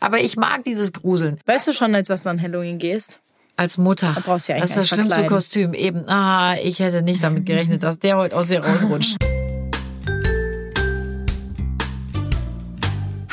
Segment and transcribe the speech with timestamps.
[0.00, 1.38] Aber ich mag dieses Gruseln.
[1.46, 3.20] Weißt du schon, als was du an Halloween gehst?
[3.56, 4.12] Als Mutter.
[4.14, 5.34] Da brauchst du ja das ist eigentlich das gar nicht schlimmste.
[5.34, 5.74] Kostüm.
[5.74, 9.16] Eben, ah, ich hätte nicht damit gerechnet, dass der heute aus ihr rausrutscht.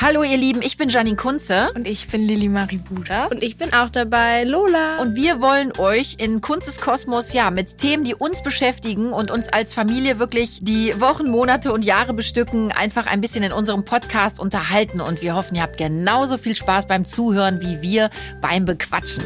[0.07, 3.25] Hallo ihr Lieben, ich bin Janine Kunze Und ich bin Lilly Marie Buda.
[3.25, 4.99] Und ich bin auch dabei, Lola.
[5.01, 9.49] und wir wollen euch in Kunzes Kosmos ja mit Themen, die uns beschäftigen und uns
[9.49, 14.39] als Familie wirklich die Wochen, Monate und Jahre bestücken, einfach ein bisschen in unserem Podcast
[14.39, 19.25] unterhalten und wir hoffen, ihr habt genauso viel Spaß beim Zuhören wie wir beim Bequatschen.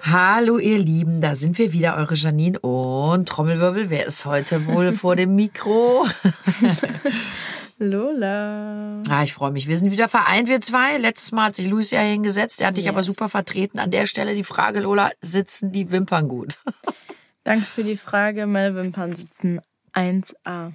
[0.00, 3.90] Hallo ihr Lieben, da sind wir wieder, eure Janine und Trommelwirbel.
[3.90, 6.06] Wer ist heute wohl vor dem Mikro?
[7.80, 9.02] Lola.
[9.08, 9.66] Ah, ich freue mich.
[9.66, 10.98] Wir sind wieder vereint, wir zwei.
[10.98, 12.60] Letztes Mal hat sich Luis ja hingesetzt.
[12.60, 13.06] Er hat dich aber Yes.
[13.06, 13.78] super vertreten.
[13.78, 16.58] An der Stelle die Frage, Lola, sitzen die Wimpern gut?
[17.44, 18.46] Danke für die Frage.
[18.46, 19.60] Meine Wimpern sitzen
[19.94, 20.72] 1A.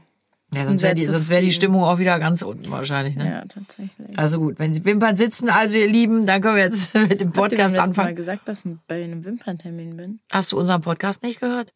[0.53, 1.51] Ja, sonst wäre die, sonst wär die.
[1.51, 3.15] Stimmung auch wieder ganz unten wahrscheinlich.
[3.15, 3.25] Ne?
[3.29, 4.17] Ja, tatsächlich.
[4.17, 7.09] Also gut, wenn die Wimpern sitzen, also ihr Lieben, dann können wir jetzt mit dem
[7.09, 8.15] Habt ihr beim Podcast letzten Mal anfangen.
[8.15, 10.19] gesagt, dass ich bei einem Wimperntermin bin?
[10.31, 11.73] Hast du unseren Podcast nicht gehört?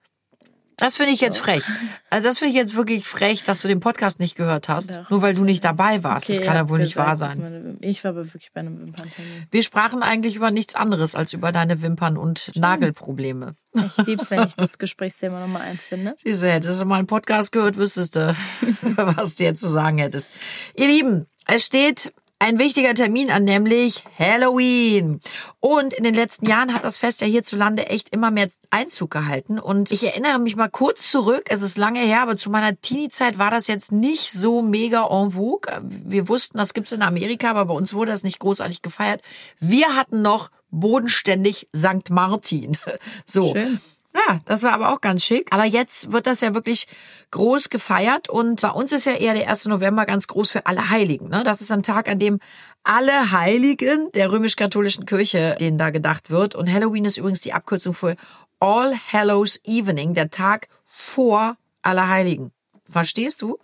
[0.80, 1.63] Das finde ich jetzt frech.
[2.09, 5.09] Also das finde ich jetzt wirklich frech, dass du den Podcast nicht gehört hast, Doch.
[5.09, 6.30] nur weil du nicht dabei warst.
[6.30, 7.39] das ihr kann ja wohl nicht wahr sein.
[7.39, 9.45] meine Ich war aber wirklich bei einem Wimperntermin.
[9.52, 13.55] Wir sprachen eigentlich über nichts anderes als über deine Wimpern und Nagelprobleme.
[13.73, 16.16] Ich lieb's, wenn ich das Gesprächsthema Nummer eins bin, ne?
[16.23, 18.35] Siehst du, hättest du mal einen Podcast gehört, wüsstest du,
[18.81, 20.31] was du jetzt zu sagen hättest.
[20.75, 25.19] Ihr Lieben, es steht ein wichtiger Termin an, nämlich Halloween.
[25.59, 29.59] Und in den letzten Jahren hat das Fest ja hierzulande echt immer mehr Einzug gehalten.
[29.59, 33.37] Und ich erinnere mich mal kurz zurück, es ist lange her, aber zu meiner Teenie-Zeit
[33.37, 35.69] war das jetzt nicht so mega en vogue.
[35.83, 39.21] Wir wussten, das gibt's in Amerika, aber bei uns wurde das nicht großartig gefeiert.
[39.59, 42.09] Wir hatten noch bodenständig St.
[42.09, 42.77] Martin.
[43.25, 43.51] So.
[43.53, 43.79] Schön.
[44.15, 45.47] Ja, das war aber auch ganz schick.
[45.52, 46.88] Aber jetzt wird das ja wirklich
[47.31, 49.67] groß gefeiert und bei uns ist ja eher der 1.
[49.67, 51.29] November ganz groß für alle Heiligen.
[51.29, 51.43] Ne?
[51.43, 52.39] Das ist ein Tag, an dem
[52.83, 56.55] alle Heiligen der römisch-katholischen Kirche, denen da gedacht wird.
[56.55, 58.16] Und Halloween ist übrigens die Abkürzung für
[58.59, 62.51] All Hallows Evening, der Tag vor Allerheiligen.
[62.89, 63.59] Verstehst du?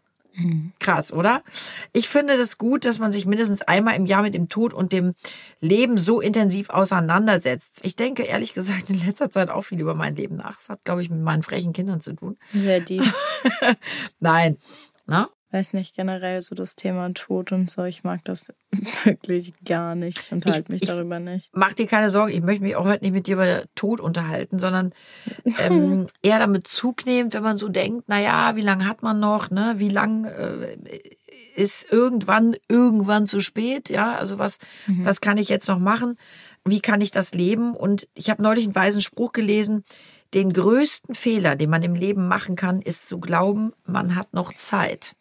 [0.79, 1.43] Krass, oder?
[1.93, 4.91] Ich finde das gut, dass man sich mindestens einmal im Jahr mit dem Tod und
[4.91, 5.13] dem
[5.61, 7.79] Leben so intensiv auseinandersetzt.
[7.83, 10.55] Ich denke ehrlich gesagt in letzter Zeit auch viel über mein Leben nach.
[10.55, 12.37] Das hat, glaube ich, mit meinen frechen Kindern zu tun.
[12.53, 13.03] Sehr deep.
[14.19, 14.57] Nein.
[15.05, 15.29] Na?
[15.55, 17.85] Weiß nicht, generell so das Thema Tod und so.
[17.85, 18.51] Ich mag das
[19.05, 20.19] wirklich gar nicht.
[20.19, 21.49] Ich unterhalte Ich- mich ich- darüber nicht.
[21.53, 24.59] Mach dir keine Sorgen, ich möchte mich auch heute nicht mit dir über Tod unterhalten,
[24.59, 24.91] sondern
[25.59, 29.49] ähm, eher damit Zug nehmen, wenn man so denkt, naja, wie lange hat man noch,
[29.49, 29.75] ne?
[29.77, 30.75] Wie lang äh,
[31.55, 34.13] ist irgendwann, irgendwann zu spät, ja?
[34.17, 34.59] Also was,
[35.03, 36.17] was kann ich jetzt noch machen?
[36.65, 37.75] Wie kann ich das leben?
[37.77, 39.85] Und ich habe neulich einen weisen Spruch gelesen,
[40.33, 44.51] den größten Fehler, den man im Leben machen kann, ist zu glauben, man hat noch
[44.53, 45.15] Zeit.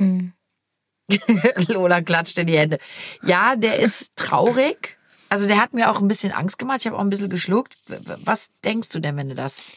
[1.68, 2.78] Lola klatscht in die Hände.
[3.24, 4.96] Ja, der ist traurig.
[5.28, 6.78] Also der hat mir auch ein bisschen Angst gemacht.
[6.80, 7.76] Ich habe auch ein bisschen geschluckt.
[8.24, 9.72] Was denkst du denn, wenn du das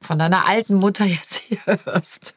[0.00, 2.34] von deiner alten Mutter jetzt hier hörst?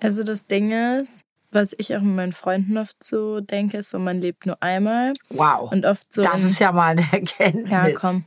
[0.00, 3.98] Also das Ding ist, was ich auch mit meinen Freunden oft so denke, ist so,
[3.98, 5.14] man lebt nur einmal.
[5.28, 5.70] Wow.
[5.72, 6.22] Und oft so.
[6.22, 7.70] das in- ist ja mal eine Erkenntnis.
[7.70, 8.24] Ja, komm.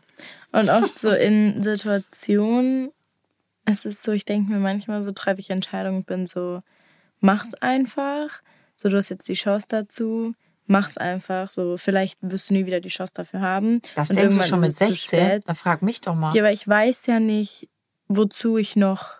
[0.51, 2.91] Und oft so in Situationen,
[3.65, 6.61] es ist so, ich denke mir manchmal so, treffe ich Entscheidungen und bin so,
[7.23, 8.41] mach's einfach.
[8.75, 10.35] So, du hast jetzt die Chance dazu,
[10.65, 11.49] mach's einfach.
[11.49, 13.81] So, vielleicht wirst du nie wieder die Chance dafür haben.
[13.95, 15.19] Das Und denkst du irgendwann schon mit ist es zu 16?
[15.19, 15.43] spät.
[15.45, 16.35] Da frag mich doch mal.
[16.35, 17.69] Ja, aber ich weiß ja nicht,
[18.07, 19.15] wozu ich noch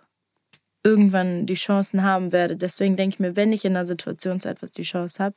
[0.83, 2.57] irgendwann die Chancen haben werde.
[2.57, 5.35] Deswegen denke ich mir, wenn ich in einer Situation zu etwas die Chance habe,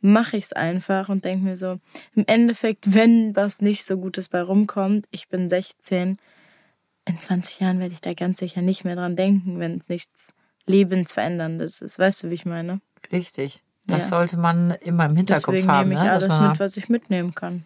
[0.00, 1.78] mache ich es einfach und denke mir so,
[2.14, 6.16] im Endeffekt, wenn was nicht so Gutes bei rumkommt, ich bin 16,
[7.04, 10.32] in 20 Jahren werde ich da ganz sicher nicht mehr dran denken, wenn es nichts
[10.66, 11.98] Lebensveränderndes ist.
[11.98, 12.80] Weißt du, wie ich meine?
[13.12, 13.62] Richtig.
[13.86, 14.16] Das Ja.
[14.16, 15.88] sollte man immer im Hinterkopf Deswegen haben.
[15.88, 16.12] nehme ich ne?
[16.12, 17.64] alles mit, was ich mitnehmen kann.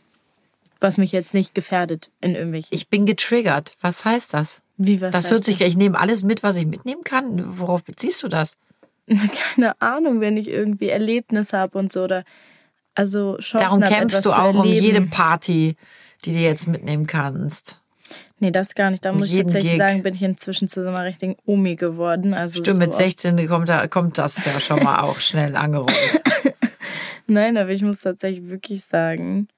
[0.81, 2.69] Was mich jetzt nicht gefährdet in irgendwelchen.
[2.71, 3.77] ich bin getriggert.
[3.81, 4.62] Was heißt das?
[4.77, 7.59] wie was Das hört sich, ich nehme alles mit, was ich mitnehmen kann.
[7.59, 8.56] Worauf beziehst du das?
[9.54, 12.25] keine Ahnung, wenn ich irgendwie Erlebnis habe und so oder
[12.94, 15.77] also Chancen Darum kämpfst du auch um jede Party,
[16.24, 17.80] die du jetzt mitnehmen kannst.
[18.44, 19.02] Nee, das gar nicht.
[19.06, 19.78] Da muss ich tatsächlich Gig.
[19.78, 22.34] sagen, bin ich inzwischen zu so einer richtigen Omi geworden.
[22.34, 25.56] Also Stimmt, so mit oft- 16 kommt, da, kommt das ja schon mal auch schnell
[25.56, 26.22] angerollt.
[27.26, 29.48] Nein, aber ich muss tatsächlich wirklich sagen,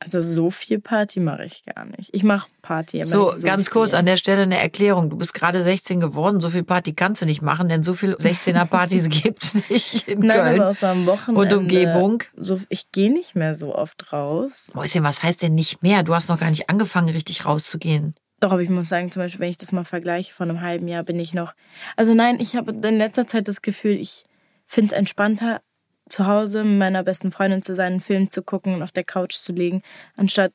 [0.00, 2.10] also so viel Party mache ich gar nicht.
[2.12, 3.72] Ich mache Party, So, so ganz viel.
[3.72, 5.10] kurz an der Stelle eine Erklärung.
[5.10, 8.14] Du bist gerade 16 geworden, so viel Party kannst du nicht machen, denn so viel
[8.14, 10.60] 16er-Partys gibt's nicht in Nein, Köln.
[10.60, 11.40] aber so am Wochenende.
[11.56, 12.22] Und Umgebung.
[12.36, 14.70] So, ich gehe nicht mehr so oft raus.
[14.74, 16.02] Mäuschen, was heißt denn nicht mehr?
[16.02, 18.14] Du hast noch gar nicht angefangen, richtig rauszugehen.
[18.40, 20.86] Doch, aber ich muss sagen, zum Beispiel, wenn ich das mal vergleiche, von einem halben
[20.86, 21.54] Jahr bin ich noch.
[21.96, 24.24] Also nein, ich habe in letzter Zeit das Gefühl, ich
[24.64, 25.60] finde es entspannter,
[26.08, 29.04] zu Hause mit meiner besten Freundin zu sein, einen Film zu gucken und auf der
[29.04, 29.82] Couch zu liegen,
[30.16, 30.52] anstatt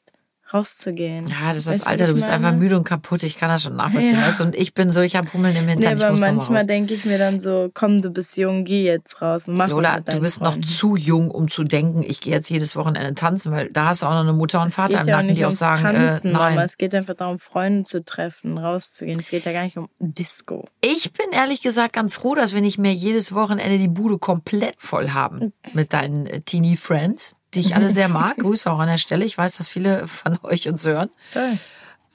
[0.54, 1.28] rauszugehen.
[1.28, 2.48] Ja, das ist Weißt das Alter, du bist meine?
[2.48, 3.24] einfach müde und kaputt.
[3.24, 4.20] Ich kann das schon nachvollziehen.
[4.20, 4.28] Ja.
[4.28, 4.44] Weißt du?
[4.46, 5.98] Und ich bin so, ich habe Hummeln im Nee, Hintern.
[5.98, 9.46] ich aber manchmal denke ich mir dann so, komm, du bist jung, geh jetzt raus.
[9.48, 10.60] Mach Lola, du bist Freunden.
[10.62, 14.02] noch zu jung, um zu denken, ich gehe jetzt jedes Wochenende tanzen, weil da hast
[14.04, 15.52] du auch noch eine Mutter und Es Vater im ja auch Nacken, nicht die auch
[15.52, 16.54] sagen, Tanzen, äh, nein.
[16.56, 16.64] Mama.
[16.64, 19.20] Es geht einfach darum, Freunde zu treffen, rauszugehen.
[19.20, 20.68] Es geht ja gar nicht um Disco.
[20.82, 24.76] Ich bin ehrlich gesagt ganz froh, dass wir nicht mehr jedes Wochenende die Bude komplett
[24.78, 28.38] voll haben mit deinen äh, Teenie Friends, die ich alle sehr mag.
[28.38, 29.26] Grüße auch an der Stelle.
[29.26, 31.10] Ich weiß, dass viele von euch uns hören.
[31.32, 31.58] Toll.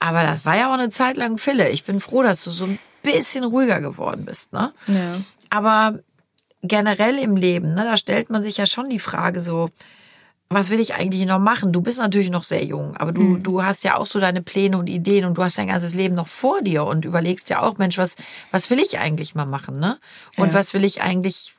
[0.00, 1.68] Aber das war ja auch eine Zeit lang Fille.
[1.70, 4.52] Ich bin froh, dass du so ein bisschen ruhiger geworden bist.
[4.52, 4.72] Ne?
[4.86, 5.16] Ja.
[5.50, 5.98] Aber
[6.62, 9.70] generell im Leben, ne, da stellt man sich ja schon die Frage so,
[10.50, 11.72] was will ich eigentlich noch machen?
[11.72, 14.78] Du bist natürlich noch sehr jung, aber du, du hast ja auch so deine Pläne
[14.78, 17.76] und Ideen und du hast dein ganzes Leben noch vor dir und überlegst ja auch,
[17.76, 18.16] Mensch, was,
[18.50, 19.98] was will ich eigentlich mal machen, ne?
[20.38, 20.54] Und Ja.
[20.54, 21.54] was will ich eigentlich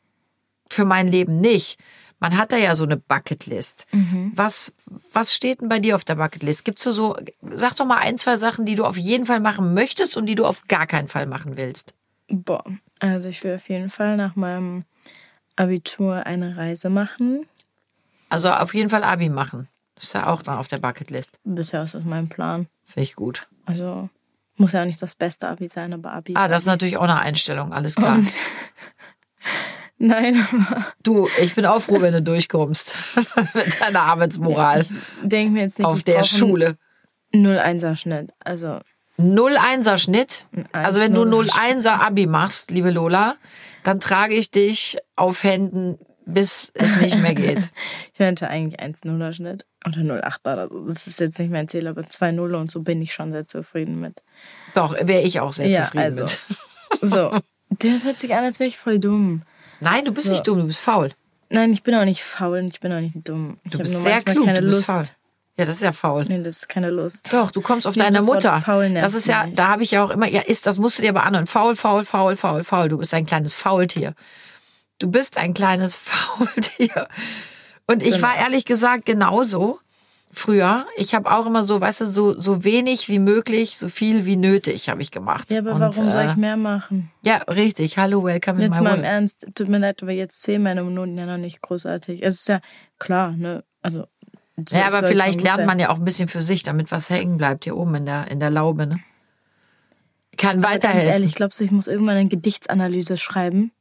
[0.71, 1.77] für mein Leben nicht?
[2.19, 3.87] Man hat da ja so eine Bucketlist.
[4.35, 4.73] Was,
[5.13, 6.65] was steht denn bei dir auf der Bucketlist?
[6.65, 7.15] Gibt's so, so,
[7.53, 10.35] sag doch mal ein, zwei Sachen, die du auf jeden Fall machen möchtest und die
[10.35, 11.93] du auf gar keinen Fall machen willst.
[12.27, 12.63] Boah,
[12.99, 14.83] also ich will auf jeden Fall nach meinem
[15.55, 17.45] Abitur eine Reise machen.
[18.29, 19.67] Also auf jeden Fall Abi machen.
[19.95, 21.39] Das ist ja auch dann auf der Bucketlist.
[21.43, 22.67] Bisher ist das mein Plan.
[22.85, 23.47] Finde ich gut.
[23.65, 24.09] Also
[24.57, 26.33] muss ja auch nicht das beste Abi sein, aber Abi.
[26.35, 28.15] Ah, das ist natürlich auch eine Einstellung, alles klar.
[28.15, 28.31] Und-
[30.01, 30.35] Nein,
[31.03, 32.95] Du, ich bin auch froh, wenn du durchkommst
[33.53, 34.85] mit deiner Arbeitsmoral
[35.23, 36.77] denk mir jetzt nicht, auf der Schule.
[37.33, 38.31] einen 0-1er Schnitt.
[38.39, 38.79] Also
[39.19, 40.47] 0-1er Schnitt.
[40.71, 43.35] Also wenn du 1-0er 0-1er Abi machst, liebe Lola,
[43.83, 47.69] dann trage ich dich auf Händen, bis es nicht mehr geht.
[48.13, 50.87] ich meinte eigentlich 1-0er Schnitt oder 0-8er oder so.
[50.87, 53.99] Das ist jetzt nicht mein Ziel, aber 2-0 und so bin ich schon sehr zufrieden
[53.99, 54.23] mit.
[54.75, 56.21] Doch, wäre ich auch sehr Ja, zufrieden also.
[56.21, 56.39] mit.
[57.01, 57.31] So,
[57.69, 59.41] das hört sich an, als wäre ich voll dumm.
[59.79, 60.33] Nein, du bist So.
[60.33, 61.11] nicht dumm, du bist faul.
[61.49, 63.57] Nein, ich bin auch nicht faul und ich bin auch nicht dumm.
[63.63, 64.87] Ich Du hab bist sehr klug, keine du bist Lust.
[64.87, 65.03] faul.
[65.57, 66.25] Ja, das ist ja faul.
[66.25, 67.33] Nee, das ist keine Lust.
[67.33, 68.61] Doch, du kommst auf Ja, deine Mutter.
[68.61, 69.55] faul das ist ja, mich.
[69.55, 71.47] da habe ich ja auch immer, ja, ist, das musst du dir aber anhören.
[71.47, 72.87] Faul, faul, faul, faul, faul.
[72.87, 74.13] Du bist ein kleines Faultier.
[74.99, 77.07] Du bist ein kleines Faultier.
[77.87, 79.79] Und ich war ehrlich gesagt genauso
[80.31, 80.85] früher.
[80.97, 84.35] Ich habe auch immer so, weißt du, so, so wenig wie möglich, so viel wie
[84.35, 85.51] nötig habe ich gemacht.
[85.51, 87.11] Ja, aber Und, warum soll äh, ich mehr machen?
[87.23, 87.97] Ja, richtig.
[87.97, 89.11] Hallo, welcome in Jetzt my mal im world.
[89.11, 92.23] Ernst, tut mir leid, aber jetzt zählen meine Minuten ja noch nicht großartig.
[92.23, 92.59] Es ist ja
[92.99, 93.63] klar, ne?
[93.81, 94.05] Also.
[94.67, 97.09] so- Ja, aber soll vielleicht lernt man ja auch ein bisschen für sich, damit was
[97.09, 98.99] hängen bleibt hier oben in der, in der Laube, ne?
[100.37, 101.09] Kann Ganz weiterhelfen.
[101.11, 103.71] ehrlich, glaubst du, ich muss irgendwann eine Gedichtsanalyse schreiben?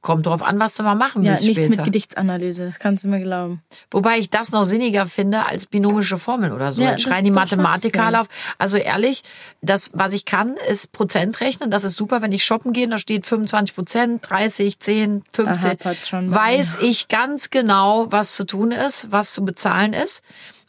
[0.00, 1.76] Kommt drauf an, was du mal machen Ja, willst nichts später.
[1.82, 3.62] mit Gedichtsanalyse, das kannst du mir glauben.
[3.90, 6.82] Wobei ich das noch sinniger finde als binomische Formeln oder so.
[6.82, 8.28] Ja, Jetzt schreien die Mathematiker alle auf.
[8.58, 9.22] Also ehrlich,
[9.62, 11.70] das, was ich kann, ist Prozent rechnen.
[11.70, 15.70] Das ist super, wenn ich shoppen gehe, da steht 25 Prozent, 30, 10, 15.
[15.70, 20.22] hapert's schon Weiß ich ganz genau, was zu tun ist, was zu bezahlen ist.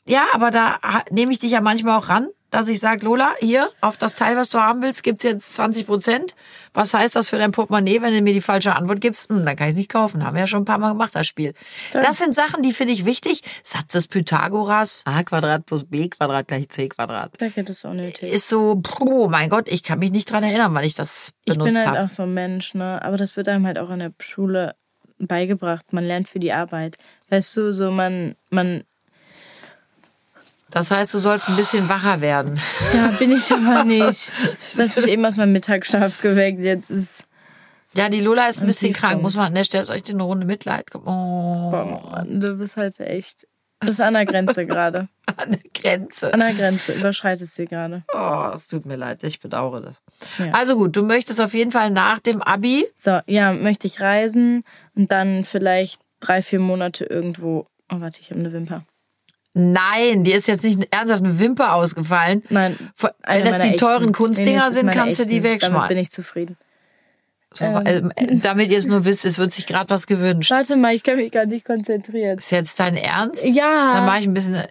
[0.05, 0.79] Ja, aber da
[1.11, 4.35] nehme ich dich ja manchmal auch ran, dass ich sage, Lola, hier, auf das Teil,
[4.35, 6.33] was du haben willst, gibt's jetzt 20 Prozent.
[6.73, 9.29] Was heißt das für dein Portemonnaie, wenn du mir die falsche Antwort gibst?
[9.29, 10.25] Hm, dann kann ich nicht kaufen.
[10.25, 11.53] Haben wir ja schon ein paar Mal gemacht, das Spiel.
[11.93, 13.41] Das sind Sachen, die finde ich wichtig.
[13.63, 17.35] Satz des Pythagoras, a Quadrat plus b Quadrat gleich c Quadrat.
[17.39, 18.31] Da geht es auch nötig.
[18.31, 21.53] Ist so, oh mein Gott, ich kann mich nicht dran erinnern, wann ich das Ich
[21.53, 22.05] benutzt bin halt habe.
[22.05, 23.01] auch so ein Mensch, ne?
[23.03, 24.75] Aber das wird einem halt auch in der Schule
[25.17, 25.91] beigebracht.
[25.91, 26.97] Man lernt für die Arbeit.
[27.29, 28.83] Weißt du, so man, man,
[30.71, 32.59] Das heißt, du sollst ein bisschen wacher werden.
[32.93, 34.31] ja, bin ich aber nicht.
[34.77, 36.59] Das mich eben aus meinem Mittagsschlaf geweckt.
[36.59, 37.25] Jetzt ist,
[37.95, 40.45] Ja, die Lola ist ein bisschen krank, muss man an der Stelle, dir eine Runde
[40.45, 40.85] Mitleid?
[40.93, 43.47] Oh, boah, Mann, du bist halt echt,
[43.79, 45.09] das ist an der Grenze gerade.
[45.37, 46.33] an der Grenze.
[46.33, 48.03] An der Grenze, überschreitest sie gerade.
[48.13, 50.01] Oh, es tut mir leid, ich bedauere das.
[50.37, 50.53] Ja.
[50.53, 54.63] Also gut, du möchtest auf jeden Fall nach dem Abi, So, ja, möchte ich reisen
[54.95, 57.65] und dann vielleicht drei, vier Monate irgendwo.
[57.91, 58.83] Oh, warte, ich habe eine Wimper.
[59.53, 62.43] Nein, dir ist jetzt nicht ernsthaft eine Wimper ausgefallen.
[62.49, 62.77] Nein,
[63.25, 63.77] Wenn das die echten.
[63.77, 65.43] teuren nee, Kunstdinger sind, kannst du die echten.
[65.43, 65.97] Damit bin wegschmeißen.
[65.97, 66.57] ich zufrieden.
[67.53, 68.03] So, äh,
[68.41, 70.51] damit ihr es nur wisst, es wird sich gerade was gewünscht.
[70.51, 72.37] Warte mal, ich kann mich gar nicht konzentrieren.
[72.37, 73.43] Ist jetzt dein Ernst?
[73.43, 73.93] Ja.
[73.95, 74.67] Dann mache ich ein bisschen, äh,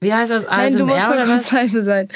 [0.00, 0.46] wie heißt das?
[0.46, 1.50] Nein, du musst ASMR mal was?
[1.50, 2.08] leise sein.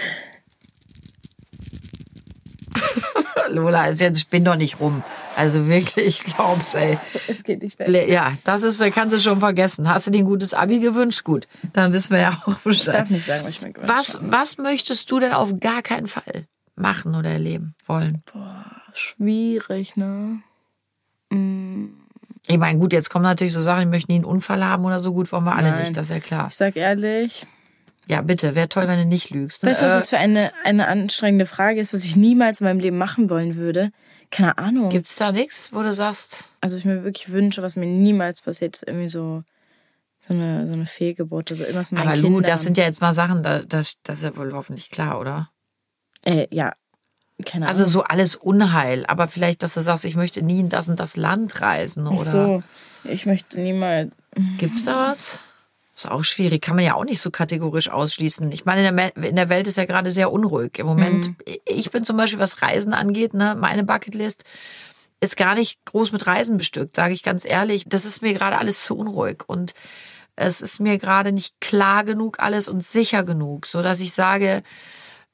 [3.51, 5.03] Lola, ist jetzt, spinn doch nicht rum.
[5.37, 6.99] Also wirklich, ich glaub's, ey.
[7.29, 7.89] Es geht nicht weg.
[7.89, 9.89] Le- Ja, das ist, kannst du schon vergessen.
[9.89, 11.25] Hast du dir ein gutes Abi gewünscht?
[11.25, 12.95] Gut, dann wissen wir ja auch Ich Bescheid.
[12.95, 14.33] darf nicht sagen, was ich mir gewünscht Was, habe.
[14.33, 18.23] was möchtest du denn auf gar keinen Fall machen oder erleben wollen?
[18.93, 20.41] Schwierig, ne?
[22.47, 25.01] Ich meine, gut, jetzt kommen natürlich so Sachen, ich möchte nie einen Unfall haben oder
[25.01, 25.81] so gut, wollen wir alle Nein.
[25.81, 26.47] nicht, das ist ja klar.
[26.49, 27.47] Ich sag ehrlich,
[28.07, 29.63] Ja, bitte, wäre toll, wenn du nicht lügst.
[29.63, 29.71] Ne?
[29.71, 32.67] weißt du, was Äh, das für eine, eine anstrengende Frage ist, was ich niemals in
[32.67, 33.91] meinem Leben machen wollen würde?
[34.31, 34.89] keine Ahnung.
[34.89, 38.75] Gibt's da nichts, wo du sagst, also ich mir wirklich wünsche, was mir niemals passiert,
[38.75, 39.45] ist irgendwie so,
[40.27, 42.43] so eine, so eine Fehlgeburt oder so irgendwas mit aber Lu, Kindern.
[42.43, 45.51] das sind ja jetzt mal Sachen, da, das, das ist ja wohl hoffentlich klar, oder?
[46.25, 46.73] äh, ja,
[47.45, 47.69] keine Ahnung.
[47.69, 50.99] Also so alles Unheil, aber vielleicht, dass du sagst, ich möchte nie in das und
[50.99, 52.25] das Land reisen, Ach oder?
[52.25, 52.63] so,
[53.05, 54.11] ich möchte niemals.
[54.59, 55.45] Gibt's da was?
[55.97, 58.51] Ist auch schwierig, kann man ja auch nicht so kategorisch ausschließen.
[58.51, 60.79] Ich meine, in der, in der Welt ist ja gerade sehr unruhig.
[60.79, 61.37] Im Moment, Mhm.
[61.67, 64.43] ich bin zum Beispiel, was Reisen angeht, ne, meine Bucketlist
[65.21, 67.85] ist gar nicht groß mit Reisen bestückt, sage ich ganz ehrlich.
[67.87, 69.73] Das ist mir gerade alles zu unruhig und
[70.37, 74.65] es ist mir gerade nicht klar genug alles und sicher genug, so dass ich sage,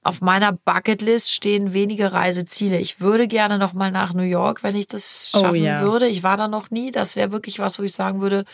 [0.02, 2.78] auf meiner Bucketlist stehen wenige Reiseziele.
[2.78, 5.80] Ich würde gerne noch mal nach New York, wenn ich das Oh, schaffen ja.
[5.82, 6.06] würde.
[6.06, 6.90] Ich war da noch nie.
[6.90, 8.44] Das wäre wirklich was, wo ich sagen würde,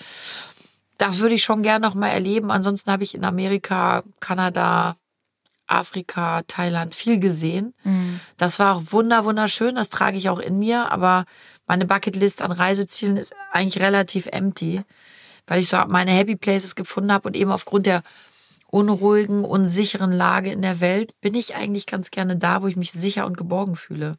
[0.98, 2.50] das würde ich schon gerne noch mal erleben.
[2.50, 4.96] Ansonsten habe ich in Amerika, Kanada,
[5.66, 7.74] Afrika, Thailand viel gesehen.
[8.36, 9.74] Das war auch wunder wunderschön.
[9.74, 10.90] Das trage ich auch in mir.
[10.92, 11.24] Aber
[11.66, 14.82] meine Bucketlist an Reisezielen ist eigentlich relativ empty,
[15.46, 18.02] weil ich so meine Happy Places gefunden habe und eben aufgrund der
[18.68, 22.92] unruhigen, unsicheren Lage in der Welt bin ich eigentlich ganz gerne da, wo ich mich
[22.92, 24.18] sicher und geborgen fühle.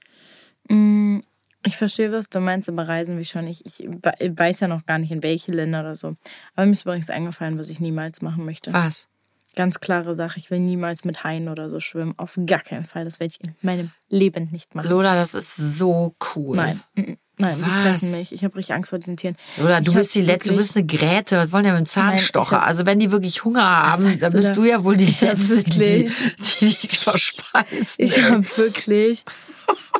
[0.69, 1.19] Mm,
[1.67, 3.45] Ich verstehe, was du meinst, aber Reisen wie schon.
[3.47, 6.15] Ich, ich we- weiß ja noch gar nicht, in welche Länder oder so.
[6.55, 8.73] Aber mir ist übrigens eingefallen, was ich niemals machen möchte.
[8.73, 9.07] Was?
[9.55, 12.13] Ganz klare Sache, ich will niemals mit Haien oder so schwimmen.
[12.17, 13.05] Auf gar keinen Fall.
[13.05, 14.87] Das werde ich in meinem Leben nicht machen.
[14.89, 16.55] Lola, das ist so cool.
[16.55, 17.69] Nein, nein, die Was?
[17.81, 18.31] fressen mich.
[18.33, 19.35] Ich habe richtig Angst vor diesen Tieren.
[19.57, 21.85] Oder du Ich bist die letzte, du bist eine Gräte, was wollen ja mit dem
[21.87, 22.51] Zahnstocher.
[22.57, 24.53] Nein, hab- also wenn die wirklich Hunger haben, dann du bist da?
[24.53, 27.99] du ja wohl die Ich letzte, die, wirklich- die dich verspeist.
[27.99, 29.23] Ich habe wirklich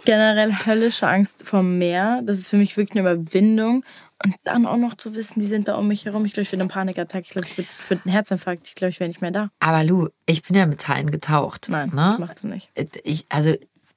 [0.05, 2.21] generell höllische Angst vom Meer.
[2.23, 3.83] Das ist für mich wirklich eine Überwindung.
[4.23, 6.25] Und dann auch noch zu wissen, die sind da um mich herum.
[6.25, 7.25] Ich glaube, ich würde eine Panikattacke.
[7.25, 8.67] Ich glaube, ich würde würd einen Herzinfarkt.
[8.67, 9.49] Ich glaube, ich wäre nicht mehr da.
[9.59, 11.67] Aber Lu, ich bin ja mit Haien getaucht.
[11.69, 12.13] Nein, ne?
[12.13, 12.71] ich mache das nicht.
[13.03, 13.53] ich, also,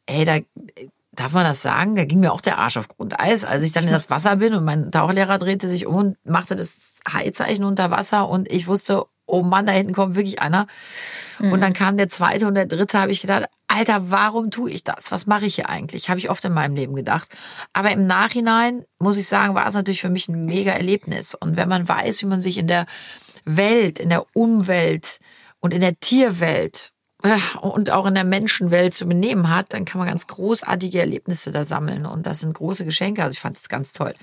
[0.08, 0.38] hey, da
[1.12, 3.84] darf man das sagen, da ging mir auch der Arsch auf Grundeis, als ich dann
[3.84, 7.90] in das Wasser bin und mein Tauchlehrer drehte sich um und machte das Haizeichen unter
[7.90, 10.66] Wasser und ich wusste, oh Mann, da hinten kommt wirklich einer.
[11.38, 14.82] Und dann kam der zweite und der dritte, habe ich gedacht, Alter, warum tue ich
[14.82, 15.12] das?
[15.12, 16.10] Was mache ich hier eigentlich?
[16.10, 17.28] Habe ich oft in meinem Leben gedacht.
[17.72, 21.36] Aber im Nachhinein, muss ich sagen, war es natürlich für mich ein mega Erlebnis.
[21.36, 22.86] Und wenn man weiß, wie man sich in der
[23.44, 25.20] Welt, in der Umwelt
[25.60, 26.90] und in der Tierwelt
[27.60, 31.64] und auch in der Menschenwelt zu benehmen hat, dann kann man ganz großartige Erlebnisse da
[31.64, 32.06] sammeln.
[32.06, 33.22] Und das sind große Geschenke.
[33.22, 34.14] Also ich fand das ganz toll.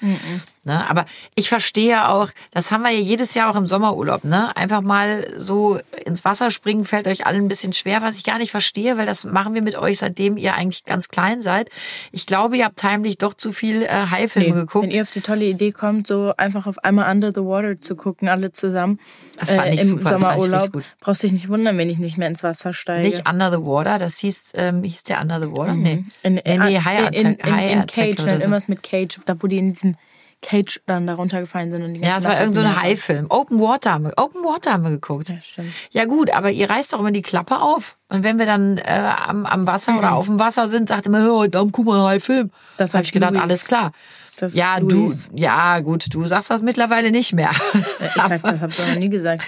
[0.63, 0.89] Ne?
[0.89, 4.55] Aber ich verstehe auch, das haben wir ja jedes Jahr auch im Sommerurlaub, ne?
[4.57, 8.37] Einfach mal so ins Wasser springen fällt euch allen ein bisschen schwer, was ich gar
[8.37, 11.69] nicht verstehe, weil das machen wir mit euch, seitdem ihr eigentlich ganz klein seid.
[12.11, 14.83] Ich glaube, ihr habt heimlich doch zu viel äh, Haifilme geguckt.
[14.83, 17.95] Wenn ihr auf die tolle Idee kommt, so einfach auf einmal Under the Water zu
[17.95, 18.99] gucken, alle zusammen
[19.39, 21.99] Das fand ich im super, das fand ich Sommerurlaub, brauchst dich nicht wundern, wenn ich
[21.99, 23.09] nicht mehr ins Wasser steige.
[23.09, 25.73] Nicht Under the Water, das hieß, ähm, hieß der Under the Water?
[25.73, 26.05] Nee.
[26.23, 28.41] In, nee, nee, High in, in, Attack, High in Attack Cage, dann so.
[28.41, 29.95] irgendwas mit Cage, da wo die in diesem
[30.41, 33.25] Cage dann da runtergefallen sind und die Ja, es war Nacht irgend so ein Haifilm.
[33.29, 35.29] Open Water haben wir, Open Water haben wir geguckt.
[35.29, 35.73] Ja, stimmt.
[35.91, 37.97] Ja gut, aber ihr reißt doch immer die Klappe auf.
[38.09, 41.27] Und wenn wir dann äh, am, am Wasser oder auf dem Wasser sind, sagt immer,
[41.31, 42.51] oh, dann guck mal, Haifilm.
[42.77, 43.41] Das habe ich gedacht, Luis.
[43.41, 43.91] alles klar.
[44.37, 47.51] Das Ja, du, ja gut, du sagst das mittlerweile nicht mehr.
[47.99, 49.43] Ich sag, das hab ich noch nie gesagt.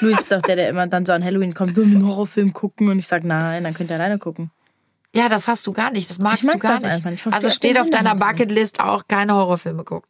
[0.00, 2.88] Luis ist auch der, der immer dann so an Halloween kommt, so einen Horrorfilm gucken
[2.88, 4.50] und ich sag, nein, dann könnt ihr alleine gucken.
[5.14, 6.08] Ja, das hast du gar nicht.
[6.08, 7.26] Das magst mag du gar nicht.
[7.26, 8.14] also steht auf deiner.
[8.14, 10.08] Bucketlist auch keine Horrorfilme gucken.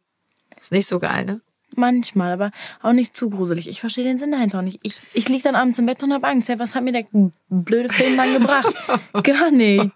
[0.59, 1.41] Ist nicht so geil, ne?
[1.75, 3.67] Manchmal, aber auch nicht zu gruselig.
[3.69, 4.79] Ich verstehe den Sinn dahinter auch nicht.
[4.83, 6.49] Ich, ich lieg dann abends im Bett und hab Angst.
[6.49, 7.05] Ja, was hat mir der
[7.49, 8.73] blöde Film dann gebracht?
[9.23, 9.91] Gar nicht.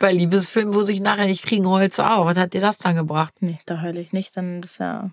[0.00, 2.24] Bei Liebesfilmen, wo sich nachher nicht kriegen, Holz auch.
[2.24, 3.34] Was hat dir das dann gebracht?
[3.40, 5.10] Nee, da heule ich nicht, dann ist ja.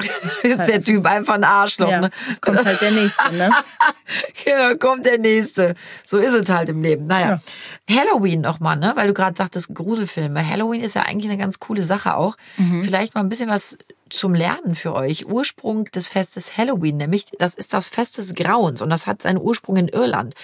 [0.42, 2.10] Ist der Typ einfach ein Arschloch, ja ne?
[2.40, 3.50] kommt halt der nächste, ne?
[4.44, 5.74] Genau, kommt der nächste.
[6.04, 7.06] So ist es halt im Leben.
[7.06, 7.40] Naja.
[7.88, 8.92] Halloween nochmal, ne?
[8.96, 10.46] Weil du gerade sagtest, Gruselfilme.
[10.46, 12.36] Halloween ist ja eigentlich eine ganz coole Sache auch.
[12.82, 13.78] Vielleicht mal ein bisschen was
[14.10, 15.26] zum Lernen für euch.
[15.26, 19.38] Ursprung des Festes Halloween, nämlich, das ist das Fest des Grauens und das hat seinen
[19.38, 20.34] Ursprung in Irland.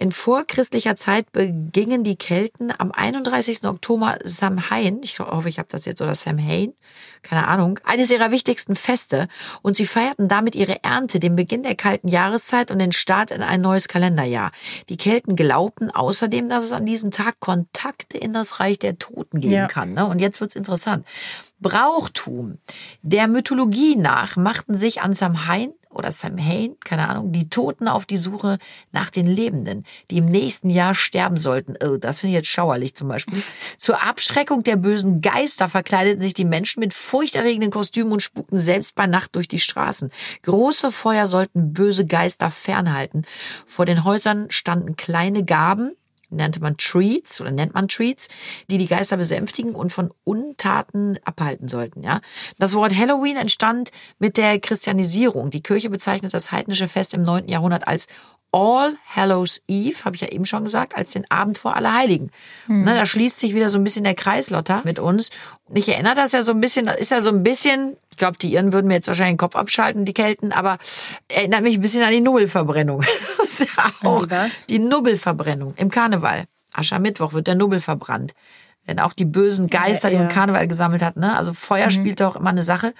[0.00, 3.64] In vorchristlicher Zeit begingen die Kelten am 31.
[3.64, 6.72] Oktober Samhain, ich hoffe, ich habe das jetzt, oder Samhain,
[7.22, 9.26] keine Ahnung, eines ihrer wichtigsten Feste
[9.60, 13.42] und sie feierten damit ihre Ernte, den Beginn der kalten Jahreszeit und den Start in
[13.42, 14.52] ein neues Kalenderjahr.
[14.88, 19.40] Die Kelten glaubten außerdem, dass es an diesem Tag Kontakte in das Reich der Toten
[19.40, 19.66] geben Ja.
[19.66, 19.94] kann.
[19.94, 20.06] Ne?
[20.06, 21.04] Und jetzt wird's interessant.
[21.58, 22.58] Brauchtum.
[23.02, 28.16] Der Mythologie nach machten sich an Samhain oder Samhain, keine Ahnung, die Toten auf die
[28.16, 28.58] Suche
[28.92, 31.74] nach den Lebenden, die im nächsten Jahr sterben sollten.
[31.84, 33.42] Oh, das finde ich jetzt schauerlich zum Beispiel.
[33.78, 38.94] Zur Abschreckung der bösen Geister verkleideten sich die Menschen mit furchterregenden Kostümen und spukten selbst
[38.94, 40.10] bei Nacht durch die Straßen.
[40.42, 43.24] Große Feuer sollten böse Geister fernhalten.
[43.66, 45.92] Vor den Häusern standen kleine Gaben,
[46.30, 48.28] nannte man Treats oder nennt man Treats,
[48.70, 52.02] die die Geister besänftigen und von Untaten abhalten sollten.
[52.02, 52.20] Ja,
[52.58, 55.50] das Wort Halloween entstand mit der Christianisierung.
[55.50, 57.48] Die Kirche bezeichnet das heidnische Fest im 9.
[57.48, 58.06] Jahrhundert als
[58.50, 62.30] All Hallows Eve, habe ich ja eben schon gesagt, als den Abend vor Allerheiligen.
[62.66, 62.84] Mhm.
[62.84, 65.30] Ne, da schließt sich wieder so ein bisschen der Kreis, Lotta, mit uns.
[65.68, 68.52] Mich erinnert das ja so ein bisschen, ist ja so ein bisschen, ich glaube, die
[68.52, 70.78] Iren würden mir jetzt wahrscheinlich den Kopf abschalten, die Kelten, aber
[71.28, 73.02] erinnert mich ein bisschen an die Nubbelverbrennung.
[73.38, 74.26] das ist ja auch
[74.68, 76.44] die Nubbelverbrennung im Karneval.
[76.72, 78.34] Aschermittwoch wird der Nubbel verbrannt.
[78.86, 80.20] Wenn auch die bösen Geister, ja, ja.
[80.20, 81.36] die im Karneval gesammelt hat, ne?
[81.36, 81.90] Also Feuer mhm.
[81.90, 82.94] spielt auch immer eine Sache.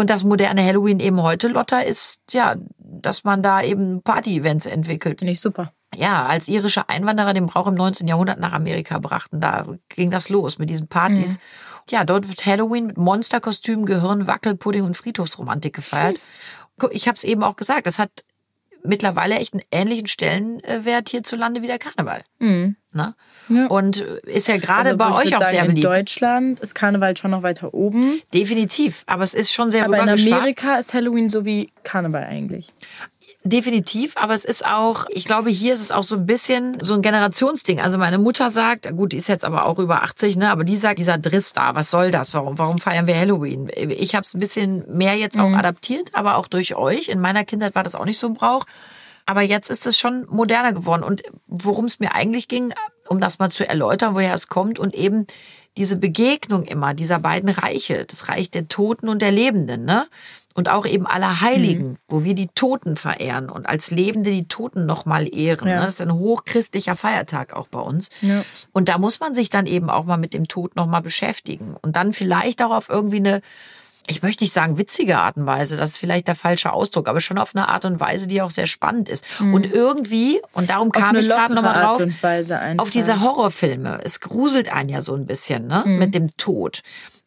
[0.00, 5.20] Und das moderne Halloween eben heute, Lotta, ist ja, dass man da eben Party-Events entwickelt.
[5.20, 5.74] Nicht super.
[5.94, 8.08] Ja, als irische Einwanderer den Brauch im 19.
[8.08, 11.36] Jahrhundert nach Amerika brachten, da ging das los mit diesen Partys.
[11.36, 11.42] Mhm.
[11.90, 16.18] Ja, dort wird Halloween mit Monsterkostümen, Gehirn, Wackelpudding und Friedhofsromantik gefeiert.
[16.92, 18.24] Ich habe es eben auch gesagt, das hat
[18.82, 22.22] mittlerweile echt einen ähnlichen Stellenwert hierzulande wie der Karneval.
[22.38, 22.76] Mhm.
[22.94, 23.14] Ne?
[23.48, 23.66] Ja.
[23.66, 25.84] Und ist ja gerade also, bei euch auch sagen, sehr beliebt.
[25.84, 28.20] In Deutschland ist Karneval schon noch weiter oben.
[28.32, 32.72] Definitiv, aber es ist schon sehr Aber in Amerika ist Halloween so wie Karneval eigentlich.
[33.42, 36.92] Definitiv, aber es ist auch, ich glaube, hier ist es auch so ein bisschen so
[36.92, 37.80] ein Generationsding.
[37.80, 40.76] Also meine Mutter sagt, gut, die ist jetzt aber auch über 80, ne, aber die
[40.76, 42.34] sagt, dieser Driss da, was soll das?
[42.34, 43.70] Warum, warum feiern wir Halloween?
[43.74, 45.54] Ich habe es ein bisschen mehr jetzt auch mhm.
[45.54, 47.08] adaptiert, aber auch durch euch.
[47.08, 48.66] In meiner Kindheit war das auch nicht so ein Brauch.
[49.30, 51.04] Aber jetzt ist es schon moderner geworden.
[51.04, 52.74] Und worum es mir eigentlich ging,
[53.08, 55.28] um das mal zu erläutern, woher es kommt und eben
[55.76, 60.08] diese Begegnung immer dieser beiden Reiche, das Reich der Toten und der Lebenden, ne?
[60.54, 61.98] und auch eben aller Heiligen, mhm.
[62.08, 65.68] wo wir die Toten verehren und als Lebende die Toten nochmal ehren.
[65.68, 65.80] Ja.
[65.80, 68.10] Das ist ein hochchristlicher Feiertag auch bei uns.
[68.20, 68.44] Ja.
[68.72, 71.94] Und da muss man sich dann eben auch mal mit dem Tod nochmal beschäftigen und
[71.94, 73.42] dann vielleicht auch auf irgendwie eine
[74.06, 77.20] ich möchte nicht sagen witzige Art und Weise, das ist vielleicht der falsche Ausdruck, aber
[77.20, 79.24] schon auf eine Art und Weise, die auch sehr spannend ist.
[79.40, 79.54] Mhm.
[79.54, 82.02] Und irgendwie, und darum kam ich gerade nochmal drauf,
[82.78, 84.00] auf diese Horrorfilme.
[84.02, 85.84] Es gruselt einen ja so ein bisschen ne?
[85.86, 85.98] Mhm.
[85.98, 86.82] mit dem Tod.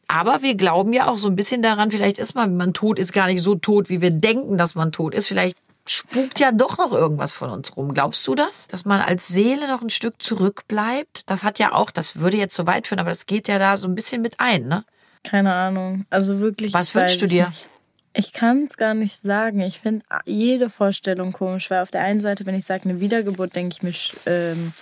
[0.07, 2.99] Aber wir glauben ja auch so ein bisschen daran, vielleicht ist man, wenn man tot
[2.99, 5.27] ist, gar nicht so tot, wie wir denken, dass man tot ist.
[5.27, 7.93] Vielleicht spukt ja doch noch irgendwas von uns rum.
[7.93, 8.67] Glaubst du das?
[8.67, 11.21] Dass man als Seele noch ein Stück zurückbleibt?
[11.29, 13.77] Das hat ja auch, das würde jetzt so weit führen, aber das geht ja da
[13.77, 14.85] so ein bisschen mit ein, ne?
[15.23, 16.05] Keine Ahnung.
[16.09, 16.73] Also wirklich.
[16.73, 17.49] Was wünschst du dir?
[17.49, 17.69] Nicht.
[18.15, 19.61] Ich kann es gar nicht sagen.
[19.61, 23.55] Ich finde jede Vorstellung komisch, weil auf der einen Seite, wenn ich sage eine Wiedergeburt,
[23.55, 23.93] denke ich mir,
[24.31, 24.73] ähm,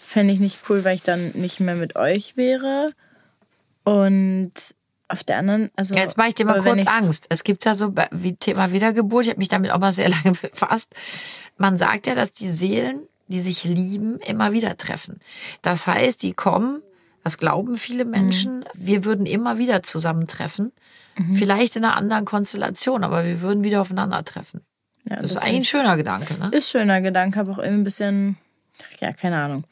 [0.00, 2.92] fände ich nicht cool, weil ich dann nicht mehr mit euch wäre.
[3.84, 4.52] Und
[5.06, 5.94] auf der anderen, also.
[5.94, 7.26] Ja, jetzt mache ich dir mal kurz Angst.
[7.28, 10.32] Es gibt ja so wie Thema Wiedergeburt, ich habe mich damit auch mal sehr lange
[10.32, 10.94] befasst.
[11.58, 15.20] Man sagt ja, dass die Seelen, die sich lieben, immer wieder treffen.
[15.62, 16.82] Das heißt, die kommen,
[17.30, 18.10] das glauben viele mhm.
[18.10, 18.64] Menschen, mhm.
[18.74, 20.72] wir würden immer wieder zusammentreffen.
[21.16, 21.34] Mhm.
[21.34, 24.62] Vielleicht in einer anderen Konstellation, aber wir würden wieder aufeinandertreffen.
[25.08, 26.50] Ja, das, das ist eigentlich ein schöner Gedanke, ne?
[26.52, 28.36] Ist schöner Gedanke, aber auch irgendwie ein bisschen,
[28.98, 29.64] ja, keine Ahnung.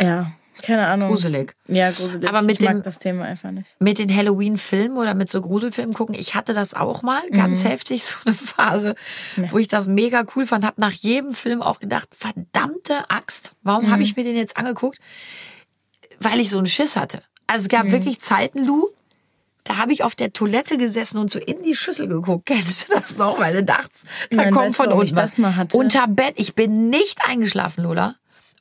[0.00, 1.10] Ja, keine Ahnung.
[1.10, 1.54] Gruselig.
[1.68, 2.28] Ja, gruselig.
[2.28, 3.76] Aber mit ich dem, mag das Thema einfach nicht.
[3.78, 7.68] Mit den Halloween-Filmen oder mit so Gruselfilmen gucken, ich hatte das auch mal, ganz mhm.
[7.68, 8.94] heftig, so eine Phase,
[9.36, 9.52] ja.
[9.52, 10.64] wo ich das mega cool fand.
[10.64, 13.90] Hab nach jedem Film auch gedacht, verdammte Axt, warum mhm.
[13.92, 14.98] habe ich mir den jetzt angeguckt?
[16.20, 17.22] Weil ich so einen Schiss hatte.
[17.46, 17.92] Also es gab mhm.
[17.92, 18.88] wirklich Zeiten, Lou,
[19.64, 22.46] da habe ich auf der Toilette gesessen und so in die Schüssel geguckt.
[22.46, 23.38] Kennst du das noch?
[23.38, 25.38] Weil du dachtest, da Nein, kommt von unten was.
[25.72, 26.34] Unter Bett.
[26.36, 28.16] Ich bin nicht eingeschlafen, Lola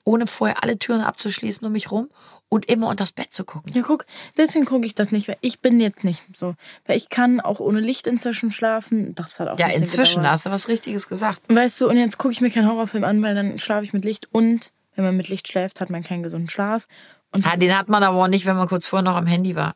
[0.07, 2.09] ohne vorher alle Türen abzuschließen um mich rum
[2.47, 3.73] und immer unter das Bett zu gucken.
[3.73, 4.05] Ja, guck,
[4.37, 5.27] deswegen gucke ich das nicht.
[5.27, 6.55] Weil ich bin jetzt nicht so.
[6.85, 9.13] Weil ich kann auch ohne Licht inzwischen schlafen.
[9.15, 11.41] Das hat auch Ja, inzwischen, da hast du was Richtiges gesagt.
[11.49, 14.05] Weißt du, und jetzt gucke ich mir keinen Horrorfilm an, weil dann schlafe ich mit
[14.05, 14.29] Licht.
[14.31, 16.87] Und wenn man mit Licht schläft, hat man keinen gesunden Schlaf.
[17.35, 19.75] Ja, den hat man aber auch nicht, wenn man kurz vorher noch am Handy war.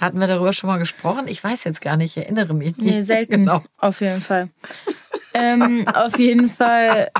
[0.00, 1.28] Hatten wir darüber schon mal gesprochen?
[1.28, 2.94] Ich weiß jetzt gar nicht, ich erinnere mich nicht.
[2.94, 3.32] Nee, selten.
[3.32, 3.62] Genau.
[3.78, 4.50] Auf jeden Fall.
[5.34, 7.10] ähm, auf jeden Fall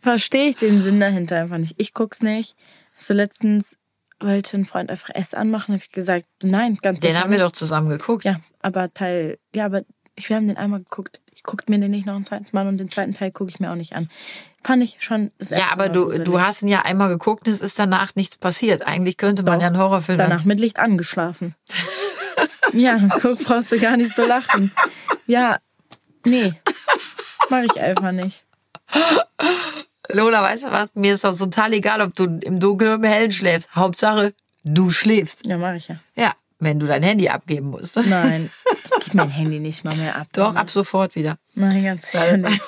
[0.00, 1.74] verstehe ich den Sinn dahinter einfach nicht.
[1.76, 2.56] Ich guck's nicht.
[2.96, 3.76] So letztens
[4.20, 7.52] wollte ein Freund einfach S anmachen, habe ich gesagt, nein, ganz Den haben wir doch
[7.52, 8.24] zusammen geguckt.
[8.24, 9.82] Ja, aber Teil, ja, aber
[10.14, 11.20] ich, wir haben den einmal geguckt.
[11.42, 13.58] Ich gucke mir den nicht noch ein zweites Mal und den zweiten Teil gucke ich
[13.58, 14.08] mir auch nicht an.
[14.62, 17.60] Fand ich schon das Ja, aber du, du hast ihn ja einmal geguckt und es
[17.60, 18.86] ist danach nichts passiert.
[18.86, 21.56] Eigentlich könnte man doch, ja einen Horrorfilm Danach mit Licht angeschlafen.
[22.72, 24.70] ja, guck, brauchst du gar nicht so lachen.
[25.26, 25.58] Ja,
[26.24, 26.54] nee,
[27.50, 28.44] mache ich einfach nicht.
[30.10, 30.94] Lola, weißt du was?
[30.94, 33.74] Mir ist das total egal, ob du im Dunkeln oder im Hellen schläfst.
[33.74, 35.44] Hauptsache, du schläfst.
[35.44, 35.96] Ja, mache ich ja.
[36.14, 37.96] Ja, wenn du dein Handy abgeben musst.
[38.06, 38.50] Nein,
[38.84, 40.26] ich gebe mein Handy nicht mal mehr ab.
[40.32, 41.38] Doch, ab sofort wieder.
[41.54, 42.60] Nein, ganz nicht.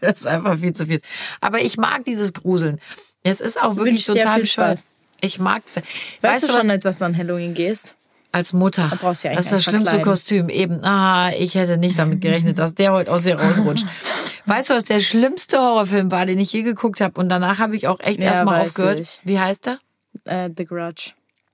[0.00, 1.00] das ist einfach viel zu viel.
[1.40, 2.80] Aber ich mag dieses Gruseln.
[3.22, 4.80] Es ist auch wirklich total bescheuert.
[5.20, 5.76] Ich mag es.
[5.76, 5.84] Weißt,
[6.22, 7.94] weißt, du schon, als was du an Halloween gehst?
[8.32, 8.86] Als Mutter.
[8.88, 10.12] Da brauchst du ja das ist das schlimmste verkleiden.
[10.12, 10.48] Kostüm.
[10.48, 10.84] Eben.
[10.84, 13.84] Ah, ich hätte nicht damit gerechnet, dass der heute aus ihr rausrutscht.
[14.46, 17.20] Weißt du, was der schlimmste Horrorfilm war, den ich je geguckt habe?
[17.20, 19.00] Und danach habe ich auch echt Ja, erstmal aufgehört.
[19.00, 19.20] ich.
[19.24, 19.78] Wie heißt er?
[20.24, 21.12] Äh, The Grudge.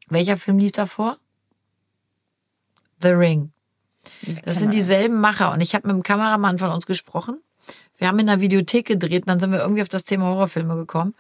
[0.09, 1.16] Welcher Film lief davor?
[3.03, 3.53] The Ring.
[4.45, 5.53] Das sind dieselben Macher.
[5.53, 7.40] Und ich habe mit dem Kameramann von uns gesprochen.
[7.99, 10.77] Wir haben in einer Videothek gedreht und dann sind wir irgendwie auf das Thema Horrorfilme
[10.77, 11.14] gekommen.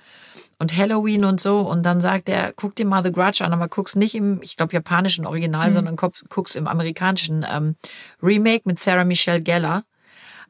[0.58, 1.60] Und Halloween und so.
[1.60, 4.56] Und dann sagt er, guck dir mal The Grudge an, aber guck's nicht im, ich
[4.56, 7.76] glaube, japanischen Original, sondern guck- guck's im amerikanischen ähm,
[8.22, 9.84] Remake mit Sarah Michelle Gellar.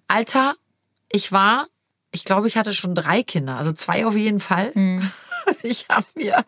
[0.09, 0.55] Alter,
[1.11, 1.67] ich war,
[2.13, 4.73] ich glaube, ich hatte schon drei Kinder, also zwei auf jeden Fall.
[5.63, 6.45] Ich habe mir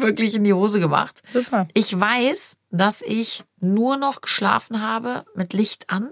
[0.00, 1.22] wirklich in die Hose gemacht.
[1.32, 1.68] Super.
[1.74, 6.10] Ich weiß, dass ich nur noch geschlafen habe mit Licht an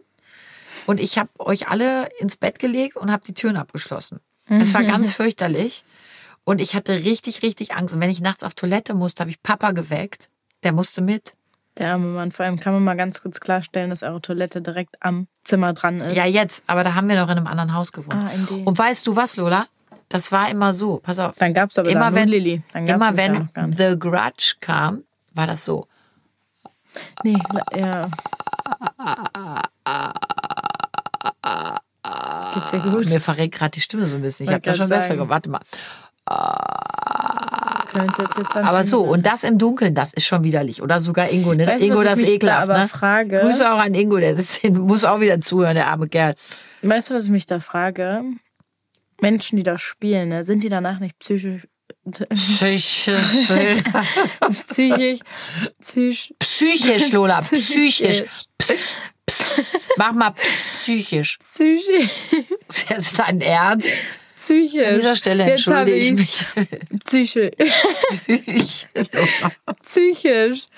[0.87, 4.21] und ich habe euch alle ins Bett gelegt und habe die Türen abgeschlossen.
[4.49, 5.85] Es war ganz fürchterlich
[6.45, 7.95] und ich hatte richtig, richtig Angst.
[7.95, 10.29] Und wenn ich nachts auf Toilette musste, habe ich Papa geweckt.
[10.63, 11.35] Der musste mit.
[11.79, 12.31] Der arme Mann.
[12.31, 16.01] Vor allem kann man mal ganz kurz klarstellen, dass eure Toilette direkt am Zimmer dran
[16.01, 16.17] ist.
[16.17, 18.15] Ja, jetzt, aber da haben wir noch in einem anderen Haus gewohnt.
[18.15, 18.31] Ah,
[18.65, 19.67] und weißt du was, Lola?
[20.15, 20.99] Das war immer so.
[20.99, 21.35] Pass auf.
[21.39, 22.63] Dann gab's aber da immer wenn, Lilly.
[22.73, 23.79] Immer da wenn noch gar nicht.
[23.79, 25.89] The Grudge kam, war das so.
[27.25, 27.37] Nee,
[27.75, 28.09] ja.
[32.55, 33.07] Geht's dir gut?
[33.07, 34.47] Mir verreckt gerade die Stimme so ein bisschen.
[34.47, 35.19] Ich habe da schon grad besser sagen.
[35.19, 35.31] gemacht.
[35.31, 35.61] Warte mal.
[38.07, 40.81] Jetzt, jetzt Aber so, und das im Dunkeln, das ist schon widerlich.
[40.81, 41.67] Oder sogar Ingo, ne?
[41.67, 42.89] Weißt Ingo, das da ekelhaft, aber ne?
[42.89, 43.41] frage?
[43.41, 46.37] Grüße auch an Ingo, der sitzt hin, muss auch wieder zuhören, der arme Kerl.
[46.83, 48.23] Weißt du, was ich mich da frage?
[49.21, 51.67] Menschen, die das spielen, ne, sind die danach nicht psychisch.
[52.31, 53.09] Psychisch,
[54.67, 55.21] psychisch.
[55.81, 56.35] psychisch.
[56.39, 58.25] psychisch Lola, psychisch.
[58.59, 58.97] Psychisch.
[59.27, 59.73] Pss.
[59.97, 61.39] Mach mal psychisch.
[61.39, 62.11] Psychisch.
[62.89, 63.91] Das ist ein Ernst.
[64.37, 64.87] Psychisch.
[64.87, 66.47] An dieser Stelle entschuldige ich mich.
[67.05, 67.53] Psychisch.
[68.27, 68.87] Psychisch.
[69.83, 70.69] Psychisch.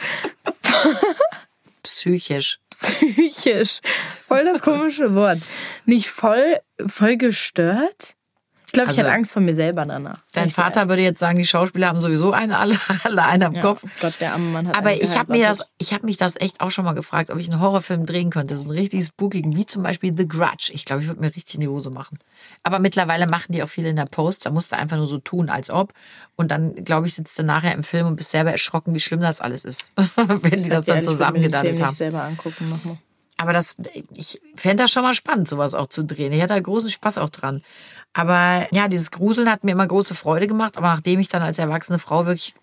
[1.82, 2.58] Psychisch.
[2.70, 3.80] Psychisch.
[4.28, 5.38] Voll das komische Wort.
[5.86, 8.15] Nicht voll, voll gestört?
[8.76, 10.18] Ich glaube, ich Also, hatte Angst vor mir selber danach.
[10.34, 13.54] Dein Ich- Vater würde jetzt sagen, die Schauspieler haben sowieso einen, alle, alle einen am
[13.54, 13.82] Ja, Kopf.
[14.00, 16.60] Gott, der arme Mann hat Aber ich habe mir das, ich habe mich das echt
[16.60, 19.64] auch schon mal gefragt, ob ich einen Horrorfilm drehen könnte, so einen richtig spookigen, wie
[19.64, 20.70] zum Beispiel The Grudge.
[20.74, 22.18] Ich glaube, ich würde mir richtig in die Hose machen.
[22.62, 24.44] Aber mittlerweile machen die auch viele in der Post.
[24.44, 25.94] Da musst du einfach nur so tun, als ob.
[26.36, 29.20] Und dann, glaube ich, sitzt du nachher im Film und bist selber erschrocken, wie schlimm
[29.22, 31.88] das alles ist, wenn die das dann ich zusammengedaddelt haben.
[31.88, 32.98] nicht selber angucken nochmal.
[33.38, 33.76] Aber das,
[34.14, 36.32] ich fände das schon mal spannend, sowas auch zu drehen.
[36.32, 37.62] Ich hatte da großen Spaß auch dran.
[38.16, 40.78] Aber ja, dieses Gruseln hat mir immer große Freude gemacht.
[40.78, 42.54] Aber nachdem ich dann als erwachsene Frau wirklich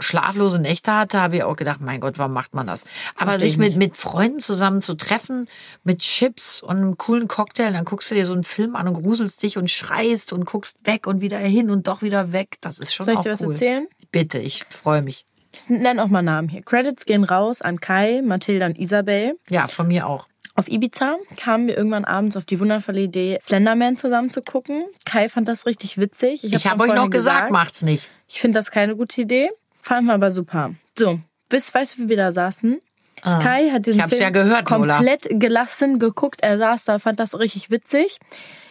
[0.00, 2.84] schlaflose Nächte hatte, habe ich auch gedacht, mein Gott, warum macht man das?
[3.16, 5.48] Aber sich ich mit, mit Freunden zusammen zu treffen,
[5.84, 9.02] mit Chips und einem coolen Cocktail, dann guckst du dir so einen Film an und
[9.02, 12.56] gruselst dich und schreist und guckst weg und wieder hin und doch wieder weg.
[12.62, 13.52] Das ist schon Soll ich auch dir was cool.
[13.52, 13.88] erzählen?
[14.12, 15.26] Bitte, ich freue mich.
[15.52, 16.62] Ich nenne auch mal Namen hier.
[16.62, 19.34] Credits gehen raus an Kai, Mathilda und Isabel.
[19.50, 20.26] Ja, von mir auch.
[20.54, 24.84] Auf Ibiza kamen wir irgendwann abends auf die wundervolle Idee, Slenderman zusammen zu gucken.
[25.06, 26.44] Kai fand das richtig witzig.
[26.44, 28.10] Ich habe schon euch noch vorhin gesagt, macht's nicht.
[28.28, 29.48] Ich finde das keine gute Idee.
[29.80, 30.74] Fanden wir aber super.
[30.98, 31.18] So,
[31.50, 32.80] wisst, weißt du, wie wir da saßen?
[33.22, 34.08] Kai hat diesen Ah.
[34.08, 34.96] Film ja gehört, Lola.
[34.96, 36.40] komplett gelassen geguckt.
[36.42, 38.18] Er saß da, fand das richtig witzig.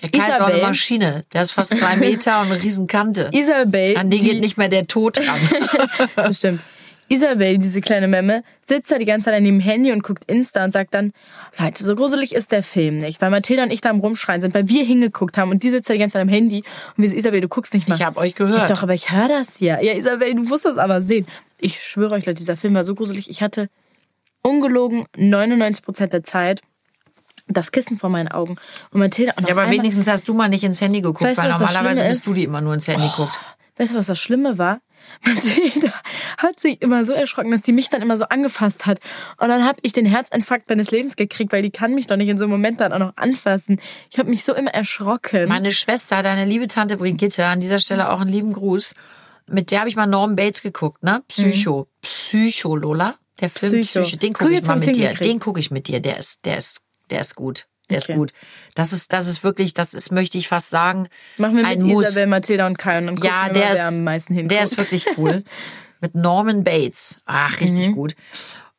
[0.04, 1.26] Der Kai ist auch eine Isabel- Maschine.
[1.34, 3.30] Der ist fast zwei Meter und eine Riesenkante.
[3.32, 6.10] Isabel, An den die, geht nicht mehr der Tod ran.
[6.18, 6.60] Das stimmt.
[7.12, 10.64] Isabel, diese kleine Memme, sitzt da die ganze Zeit an dem Handy und guckt Insta
[10.64, 11.12] und sagt dann,
[11.58, 14.54] Leute, so gruselig ist der Film nicht, weil Mathilda und ich da am Rumschreien sind,
[14.54, 16.60] weil wir hingeguckt haben und die sitzt da die ganze Zeit am Handy
[16.96, 17.96] und wir so, Isabel, du guckst nicht mal.
[17.96, 18.70] Ich hab euch Ja, gehört.
[18.70, 19.82] doch, aber ich höre das ja.
[19.82, 21.28] Ja, Isabel, du musst das aber sehen.
[21.60, 23.30] Ich schwöre euch, Leute, dieser Film war so gruselig.
[23.30, 23.70] Ich hatte
[24.42, 26.62] ungelogen 99% der Zeit
[27.48, 28.56] das Kissen vor meinen Augen.
[28.92, 29.34] Und Mathilda...
[29.36, 32.06] Und Ja, aber einmal- wenigstens hast du mal nicht ins Handy geguckt, Weißt weil normalerweise
[32.06, 32.28] bist ist?
[32.28, 32.32] Oh.
[32.32, 33.40] du die immer nur ins Handy guckt.
[33.78, 34.80] Weißt du, was das Schlimme war?
[35.26, 35.94] Mathilda
[36.38, 39.00] hat sich immer so erschrocken, dass die mich dann immer so angefasst hat.
[39.38, 42.30] Und dann habe ich den Herzinfarkt meines Lebens gekriegt, weil die kann mich doch nicht
[42.30, 43.80] in so einem Moment dann auch noch anfassen.
[44.10, 45.48] Ich habe mich so immer erschrocken.
[45.48, 48.94] Meine Schwester, deine liebe Tante Brigitte, an dieser Stelle auch einen lieben Gruß.
[49.48, 51.24] Mit der habe ich mal Norman Bates geguckt, ne?
[51.28, 51.88] Psycho.
[52.02, 53.16] Psycho, Lola.
[53.42, 53.82] Der Film Mhm.
[53.82, 54.02] Psycho.
[54.02, 54.18] Psycho.
[54.18, 55.14] Den Guck, gucke ich mal mit dir.
[55.14, 56.00] Den gucke ich mit dir.
[56.00, 57.68] Der ist, der ist, der ist gut.
[57.92, 58.12] Der Okay.
[58.14, 58.32] ist gut.
[58.76, 61.88] Das ist, das ist wirklich, das ist, möchte ich fast sagen, Machen wir ein mit
[61.88, 62.08] Muss.
[62.10, 64.34] Isabel, Mathilda und Kai und dann gucken Ja, wir der mal, ist, wer am meisten
[64.34, 64.52] hinguckt.
[64.54, 65.44] der ist wirklich cool.
[66.04, 67.20] Mit Norman Bates.
[67.28, 67.94] Ach, richtig Mhm.
[67.94, 68.16] gut.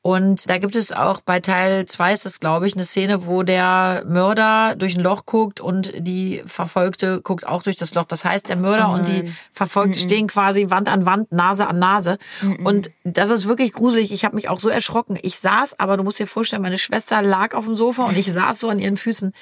[0.03, 3.45] Und da gibt es auch bei Teil 2 ist das, glaube ich, eine Szene, wo
[3.45, 8.05] der Mörder durch ein Loch guckt und die Verfolgte guckt auch durch das Loch.
[8.07, 11.79] Das heißt, der Mörder Oh und die Verfolgte stehen quasi Wand an Wand, Nase an
[11.79, 12.19] Nase.
[12.65, 14.11] Und das ist wirklich gruselig.
[14.11, 15.17] Ich habe mich auch so erschrocken.
[15.23, 18.33] Ich saß, aber du musst dir vorstellen, meine Schwester lag auf dem Sofa und ich
[18.33, 19.33] saß so an ihren Füßen.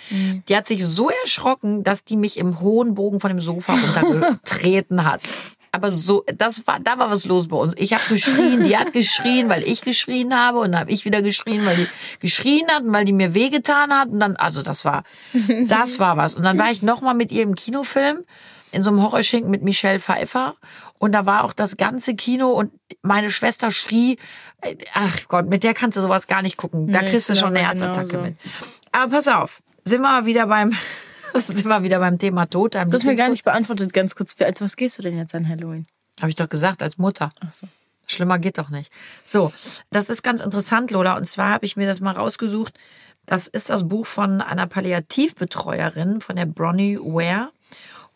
[0.46, 5.04] Die hat sich so erschrocken, dass die mich im hohen Bogen von dem Sofa runtergetreten
[5.04, 5.22] hat.
[5.72, 7.74] Aber so, das war, da war was los bei uns.
[7.76, 11.22] Ich habe geschrien, die hat geschrien, weil ich geschrien habe und dann habe ich wieder
[11.22, 11.86] geschrien, weil die
[12.20, 15.04] geschrien hat und weil die mir wehgetan hat und dann, also das war,
[15.68, 16.34] das war was.
[16.34, 18.24] Und dann war ich nochmal mit ihr im Kinofilm
[18.72, 20.54] in so einem Horrorschinken mit Michelle Pfeiffer
[20.98, 24.18] und da war auch das ganze Kino und meine Schwester schrie,
[24.94, 26.92] ach Gott, mit der kannst du sowas gar nicht gucken.
[26.92, 28.26] Da Nee, kriegst du schon eine Herzattacke genauso.
[28.30, 28.36] mit.
[28.92, 30.72] Aber pass auf, sind wir wieder beim,
[31.46, 32.74] sind wir wieder beim Thema Tod.
[32.74, 34.34] Du hast mir gar nicht beantwortet, ganz kurz.
[34.40, 35.86] Als was gehst du denn jetzt an Halloween?
[36.20, 37.32] Habe ich doch gesagt, als Mutter.
[37.40, 37.66] Ach so.
[38.06, 38.92] Schlimmer geht doch nicht.
[39.24, 39.52] So,
[39.90, 41.16] das ist ganz interessant, Lola.
[41.16, 42.74] Und zwar habe ich mir das mal rausgesucht.
[43.26, 47.50] Das ist das Buch von einer Palliativbetreuerin, von der Bronnie Ware.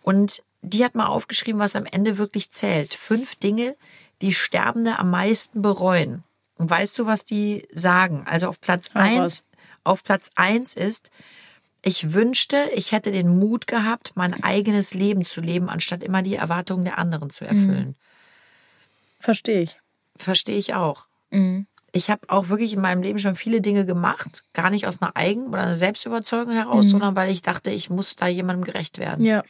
[0.02, 2.94] Und die hat mal aufgeschrieben, was am Ende wirklich zählt.
[2.94, 3.76] Fünf Dinge,
[4.22, 6.24] die Sterbende am meisten bereuen.
[6.56, 8.24] Und weißt du, was die sagen?
[8.26, 9.42] Also auf Platz Hau eins, raus.
[9.84, 11.10] auf Platz eins ist,
[11.84, 16.34] ich wünschte, ich hätte den Mut gehabt, mein eigenes Leben zu leben, anstatt immer die
[16.34, 17.94] Erwartungen der anderen zu erfüllen.
[19.20, 19.80] Verstehe ich.
[20.16, 21.06] Verstehe ich auch.
[21.30, 21.66] Mhm.
[21.92, 25.14] Ich habe auch wirklich in meinem Leben schon viele Dinge gemacht, gar nicht aus einer
[25.14, 29.24] Eigen- oder einer Selbstüberzeugung heraus, sondern weil ich dachte, ich muss da jemandem gerecht werden.
[29.24, 29.44] Ja.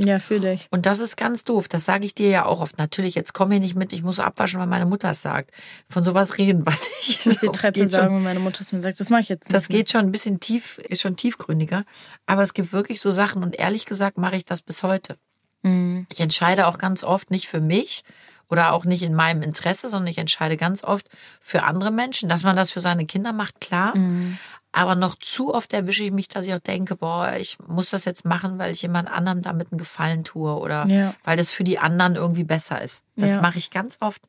[0.00, 0.68] Ja, fühle ich.
[0.70, 1.66] Und das ist ganz doof.
[1.66, 2.78] Das sage ich dir ja auch oft.
[2.78, 5.50] Natürlich, jetzt komm hier nicht mit, ich muss abwaschen, weil meine Mutter es sagt.
[5.88, 7.20] Von sowas reden wir nicht.
[7.20, 9.00] Ich muss die Treppe sagen, wenn meine Mutter es mir sagt.
[9.00, 9.54] Das mache ich jetzt nicht.
[9.54, 11.84] Das geht schon ein bisschen tief, ist schon tiefgründiger.
[12.26, 15.16] Aber es gibt wirklich so Sachen und ehrlich gesagt mache ich das bis heute.
[15.62, 16.06] Mhm.
[16.10, 18.04] Ich entscheide auch ganz oft nicht für mich
[18.48, 21.08] oder auch nicht in meinem Interesse, sondern ich entscheide ganz oft
[21.40, 22.28] für andere Menschen.
[22.28, 23.96] Dass man das für seine Kinder macht, klar.
[23.96, 24.38] Mhm.
[24.72, 28.04] Aber noch zu oft erwische ich mich, dass ich auch denke, boah, ich muss das
[28.04, 31.14] jetzt machen, weil ich jemand anderem damit einen Gefallen tue oder Ja.
[31.24, 33.02] weil das für die anderen irgendwie besser ist.
[33.16, 33.40] Das Ja.
[33.40, 34.20] mache ich ganz oft.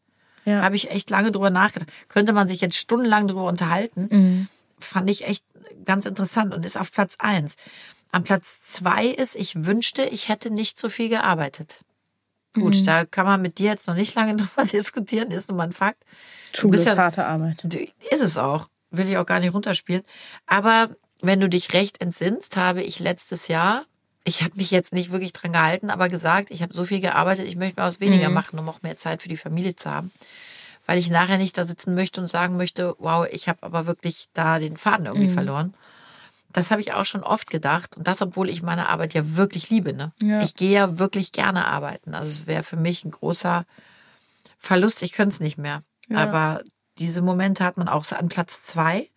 [0.45, 0.61] Ja.
[0.61, 1.89] Habe ich echt lange drüber nachgedacht.
[2.07, 4.07] Könnte man sich jetzt stundenlang drüber unterhalten.
[4.09, 4.47] Mhm.
[4.79, 5.43] Fand ich echt
[5.83, 7.55] ganz interessant und ist auf Platz eins.
[8.11, 11.81] Am Platz zwei ist, ich wünschte, ich hätte nicht so viel gearbeitet.
[12.55, 12.85] Gut, Mhm.
[12.85, 15.73] da kann man mit dir jetzt noch nicht lange drüber diskutieren, ist nun mal ein
[15.73, 16.03] Fakt.
[16.53, 17.63] Du Schule bist ist ja- harte Arbeit.
[18.09, 18.67] Ist es auch.
[18.91, 20.03] Will ich auch gar nicht runterspielen.
[20.45, 20.89] Aber
[21.21, 23.85] wenn du dich recht entsinnst, habe ich letztes Jahr,
[24.23, 27.47] ich habe mich jetzt nicht wirklich dran gehalten, aber gesagt, ich habe so viel gearbeitet,
[27.47, 30.11] ich möchte mal was weniger machen, um auch mehr Zeit für die Familie zu haben.
[30.85, 34.25] Weil ich nachher nicht da sitzen möchte und sagen möchte, wow, ich habe aber wirklich
[34.33, 35.73] da den Faden irgendwie verloren.
[36.51, 37.95] Das habe ich auch schon oft gedacht.
[37.95, 39.93] Und das, obwohl ich meine Arbeit ja wirklich liebe.
[39.93, 40.11] Ne?
[40.19, 40.41] Ja.
[40.41, 42.15] Ich gehe ja wirklich gerne arbeiten.
[42.15, 43.65] Also es wäre für mich ein großer
[44.57, 45.03] Verlust.
[45.03, 45.83] Ich könnte es nicht mehr.
[46.07, 46.17] Ja.
[46.17, 46.63] Aber
[46.99, 49.09] diese Momente hat man auch so an Platz zwei.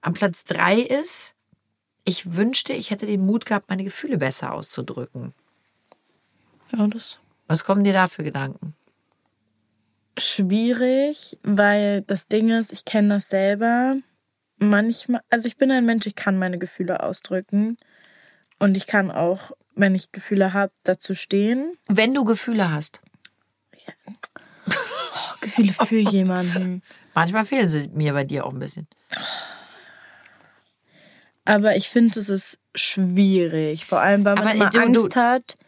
[0.00, 1.34] Am Platz drei ist,
[2.04, 5.32] ich wünschte, ich hätte den Mut gehabt, meine Gefühle besser auszudrücken.
[6.72, 8.74] Ja, das Was kommen dir da für Gedanken?
[10.18, 13.96] schwierig, weil das Ding ist, ich kenne das selber.
[14.58, 17.76] Manchmal, also ich bin ein Mensch, ich kann meine Gefühle ausdrücken.
[18.58, 21.76] Und ich kann auch, wenn ich Gefühle habe, dazu stehen.
[21.88, 23.00] Wenn du Gefühle hast,
[25.14, 26.82] Oh, Gefühle für jemanden.
[27.14, 28.86] manchmal fehlen sie mir bei dir auch ein bisschen.
[31.44, 33.84] Aber ich finde, es ist schwierig.
[33.84, 35.58] Vor allem, weil man Aber, immer du- Angst du- hat,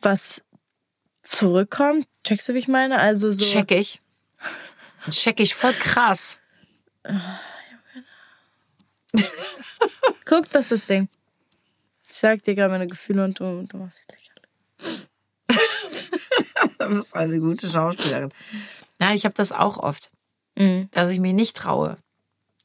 [0.00, 0.42] was
[1.22, 2.06] zurückkommt.
[2.24, 2.98] Checkst du, wie ich meine?
[2.98, 3.44] Also so.
[3.44, 4.00] Check ich.
[5.10, 6.40] Check ich voll krass.
[10.24, 11.08] Guck, das ist das Ding.
[12.08, 15.08] Ich sag dir gerade meine Gefühle und du, du machst dich lächerlich.
[16.78, 18.32] Du bist eine gute Schauspielerin.
[18.98, 20.10] Nein, ich habe das auch oft,
[20.56, 20.88] Mhm.
[20.90, 21.96] dass ich mir nicht traue,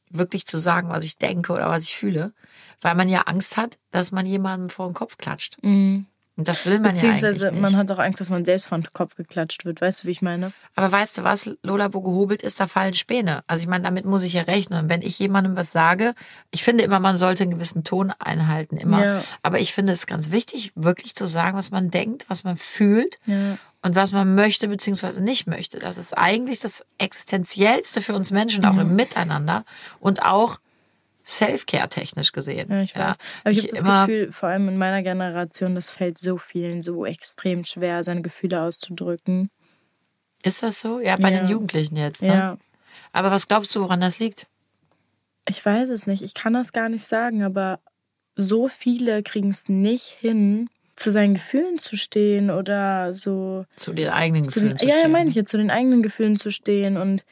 [0.10, 2.34] wirklich zu sagen, was ich denke oder was ich fühle,
[2.82, 5.58] weil man ja Angst hat, dass man jemandem vor den Kopf klatscht.
[5.62, 6.06] Mhm.
[6.38, 7.62] Und das will man ja eigentlich Beziehungsweise nicht.
[7.62, 9.82] man hat auch Angst, dass man selbst vor den Kopf geklatscht wird.
[9.82, 10.54] Weißt du, wie ich meine?
[10.76, 13.44] Aber weißt du was, Lola, wo gehobelt ist, da fallen Späne.
[13.48, 14.84] Also ich meine, damit muss ich ja rechnen.
[14.84, 16.14] Und wenn ich jemandem was sage,
[16.52, 19.04] ich finde immer, man sollte einen gewissen Ton einhalten, immer.
[19.04, 19.22] Ja.
[19.42, 23.16] Aber ich finde es ganz wichtig, wirklich zu sagen, was man denkt, was man fühlt
[23.26, 23.58] Ja.
[23.82, 25.80] Und was man möchte beziehungsweise nicht möchte.
[25.80, 29.64] Das ist eigentlich das Existenziellste für uns Menschen, auch im Miteinander
[30.00, 30.60] und auch
[31.26, 32.72] Self-Care technisch gesehen.
[32.72, 33.16] Ja, ich weiß.
[33.44, 36.82] Aber ich, habe das immer, Gefühl, vor allem in meiner Generation, das fällt so vielen
[36.82, 39.50] so extrem schwer, seine Gefühle auszudrücken.
[40.44, 41.00] Ist das so?
[41.00, 41.42] Ja, bei Ja.
[41.42, 42.22] den Jugendlichen jetzt.
[42.22, 42.28] Ne?
[42.30, 42.58] Ja.
[43.12, 44.48] Aber was glaubst du, woran das liegt?
[45.50, 46.22] Ich weiß es nicht.
[46.22, 47.80] Ich kann das gar nicht sagen, aber
[48.36, 53.66] so viele kriegen es nicht hin, zu seinen Gefühlen zu stehen oder so.
[53.76, 55.12] Zu den eigenen Zu Gefühlen den, zu ja, ja, stehen.
[55.12, 57.24] meine ich jetzt, zu den eigenen Gefühlen zu stehen und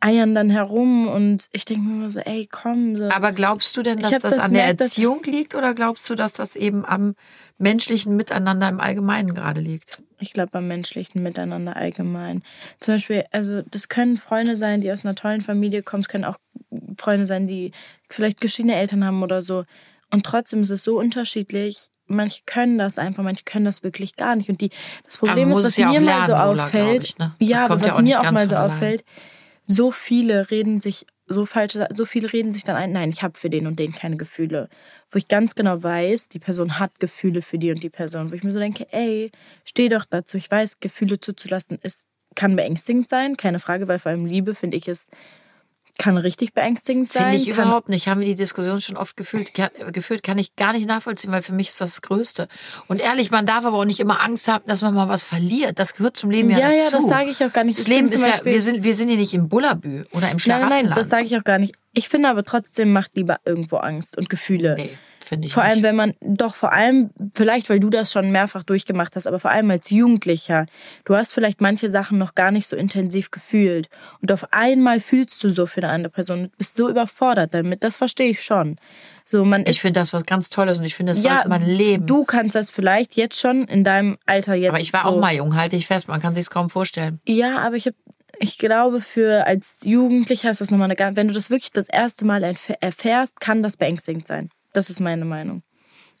[0.00, 2.96] eiern dann herum und ich denke mir immer so, ey, komm.
[2.96, 3.10] So.
[3.10, 6.32] Aber glaubst du denn, dass das, das an der Erziehung liegt oder glaubst du, dass
[6.32, 7.14] das eben am
[7.58, 10.02] menschlichen Miteinander im Allgemeinen gerade liegt?
[10.18, 12.42] Ich glaube, beim menschlichen Miteinander allgemein.
[12.80, 16.02] Zum Beispiel, also das können Freunde sein, die aus einer tollen Familie kommen.
[16.02, 16.38] Es können auch
[16.98, 17.72] Freunde sein, die
[18.08, 19.64] vielleicht geschiedene Eltern haben oder so.
[20.10, 24.36] Und trotzdem ist es so unterschiedlich, manche können das einfach, manche können das wirklich gar
[24.36, 24.48] nicht.
[24.48, 24.70] Und die,
[25.04, 27.34] das Problem ist, was ja mir mal so Lola, auffällt, ich, ne?
[27.38, 29.04] Ja, was mir auch mal so auffällt,
[29.66, 33.38] so viele reden sich so falsch, so viele reden sich dann ein, nein, ich habe
[33.38, 34.68] für den und den keine Gefühle.
[35.10, 38.30] Wo ich ganz genau weiß, die Person hat Gefühle für die und die Person.
[38.30, 39.30] Wo ich mir so denke, ey,
[39.64, 40.36] steh doch dazu.
[40.36, 44.76] Ich weiß, Gefühle zuzulassen ist, kann beängstigend sein, keine Frage, weil vor allem Liebe, finde
[44.76, 45.08] ich, es
[45.98, 47.24] kann richtig beängstigend sein.
[47.32, 48.08] Finde ich kann, überhaupt nicht.
[48.08, 51.42] Haben wir die Diskussion schon oft gefühlt, kann, geführt, kann ich gar nicht nachvollziehen, weil
[51.42, 52.46] für mich ist das das Größte.
[52.86, 55.78] Und ehrlich, man darf aber auch nicht immer Angst haben, dass man mal was verliert.
[55.78, 56.92] Das gehört zum Leben ja, Ja, ja, dazu.
[56.96, 57.78] das sage ich auch gar nicht.
[57.78, 60.30] Das Ich Leben ist ja, wir sind, wir sind hier nicht im Bullabü oder im
[60.30, 60.84] Nein, Schlaraffenland.
[60.90, 61.74] nein, das sage ich auch gar nicht.
[61.92, 64.76] Ich finde aber trotzdem macht lieber irgendwo Angst und Gefühle.
[64.78, 65.82] Nee, finde ich Vor allem, nicht.
[65.84, 69.50] wenn man, doch vor allem, vielleicht weil du das schon mehrfach durchgemacht hast, aber vor
[69.50, 70.66] allem als Jugendlicher,
[71.04, 73.88] du hast vielleicht manche Sachen noch gar nicht so intensiv gefühlt.
[74.22, 77.84] Und auf einmal fühlst du so für eine andere Person und bist so überfordert damit.
[77.84, 78.76] Das verstehe ich schon.
[79.24, 81.62] So, man Ich finde das was ganz Tolles und ich finde, das ja, sollte man
[81.64, 82.06] leben.
[82.06, 84.70] du kannst das vielleicht jetzt schon in deinem Alter jetzt.
[84.70, 87.20] aber ich war so, auch mal jung, halte ich fest, man kann sich's kaum vorstellen.
[87.26, 87.96] Ja, aber ich habe,
[88.42, 91.88] ich glaube, für als Jugendlicher ist das nochmal eine ganz, wenn du das wirklich das
[91.88, 94.48] erste Mal erf- erfährst, kann das beängstigend sein.
[94.72, 95.62] Das ist meine Meinung.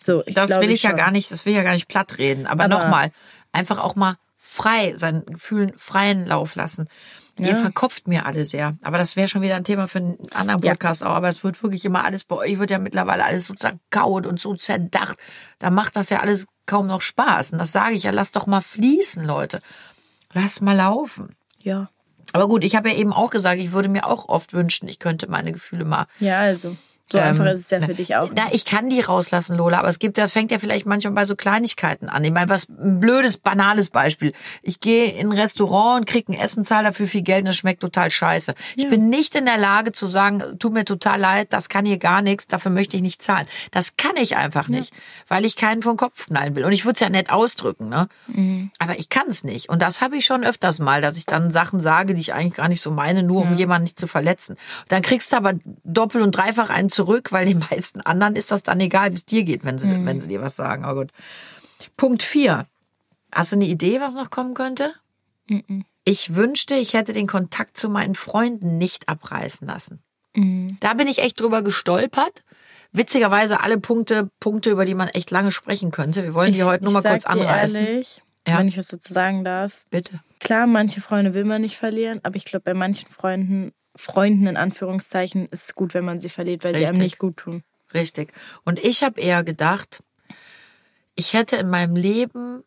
[0.02, 0.98] So, ich Das will ich ja schon.
[0.98, 2.46] gar nicht, das will ich ja gar nicht platt reden.
[2.46, 3.10] Aber, Aber- nochmal,
[3.52, 6.88] einfach auch mal frei, seinen Gefühlen freien Lauf lassen.
[7.38, 7.54] Ihr Ja.
[7.56, 8.76] verkopft mir alle sehr.
[8.82, 10.72] Aber das wäre schon wieder ein Thema für einen anderen Ja.
[10.72, 11.10] Podcast auch.
[11.14, 14.40] Aber es wird wirklich immer alles, bei euch wird ja mittlerweile alles so zerkaut und
[14.40, 15.18] so zerdacht.
[15.58, 17.52] Da macht das ja alles kaum noch Spaß.
[17.52, 19.60] Und das sage ich ja, lasst doch mal fließen, Leute.
[20.32, 21.34] Lasst mal laufen.
[21.60, 21.88] Ja.
[22.32, 24.98] Aber gut, ich habe ja eben auch gesagt, ich würde mir auch oft wünschen, ich
[24.98, 26.76] könnte meine Gefühle mal Ja, also.
[27.12, 28.30] So Ähm, einfach ist es ja für dich auch.
[28.34, 31.24] Na, ich kann die rauslassen, Lola, aber es gibt, das fängt ja vielleicht manchmal bei
[31.24, 32.22] so Kleinigkeiten an.
[32.24, 34.32] Ich meine, was ein blödes, banales Beispiel.
[34.62, 37.56] Ich gehe in ein Restaurant und krieg ein Essen, zahle dafür viel Geld und es
[37.56, 38.54] schmeckt total scheiße.
[38.76, 41.98] Ich bin nicht in der Lage zu sagen, tut mir total leid, das kann hier
[41.98, 43.46] gar nichts, dafür möchte ich nicht zahlen.
[43.70, 44.92] Das kann ich einfach nicht,
[45.28, 46.64] weil ich keinen vom Kopf knallen will.
[46.64, 48.08] Und ich würde es ja nett ausdrücken, ne?
[48.28, 48.70] Mhm.
[48.78, 49.68] Aber ich kann es nicht.
[49.68, 52.54] Und das habe ich schon öfters mal, dass ich dann Sachen sage, die ich eigentlich
[52.54, 54.52] gar nicht so meine, nur um jemanden nicht zu verletzen.
[54.52, 58.50] Und dann kriegst du aber doppelt und dreifach einen zurück, weil den meisten anderen ist
[58.50, 60.06] das dann egal, wie es dir geht, wenn sie, Mhm.
[60.06, 60.84] wenn sie dir was sagen.
[60.84, 61.12] Aber gut.
[61.96, 62.66] Punkt vier.
[63.32, 64.92] Hast du eine Idee, was noch kommen könnte?
[66.04, 70.02] Ich wünschte, ich hätte den Kontakt zu meinen Freunden nicht abreißen lassen.
[70.36, 70.76] Mhm.
[70.80, 72.44] Da bin ich echt drüber gestolpert.
[72.92, 76.22] Witzigerweise alle Punkte, Punkte, über die man echt lange sprechen könnte.
[76.24, 77.80] Wir wollen die heute nur mal kurz anreißen.
[77.84, 78.58] Ehrlich, Ja.
[78.58, 79.84] Wenn ich was dazu sagen darf.
[79.90, 80.20] Bitte.
[80.40, 84.56] Klar, manche Freunde will man nicht verlieren, aber ich glaube, bei manchen Freunden, Freunden in
[84.56, 87.04] Anführungszeichen, ist es gut, wenn man sie verliert, weil sie einem Richtig.
[87.04, 87.62] nicht gut tun.
[87.94, 88.32] Richtig.
[88.64, 90.02] Und ich habe eher gedacht,
[91.14, 92.64] ich hätte in meinem Leben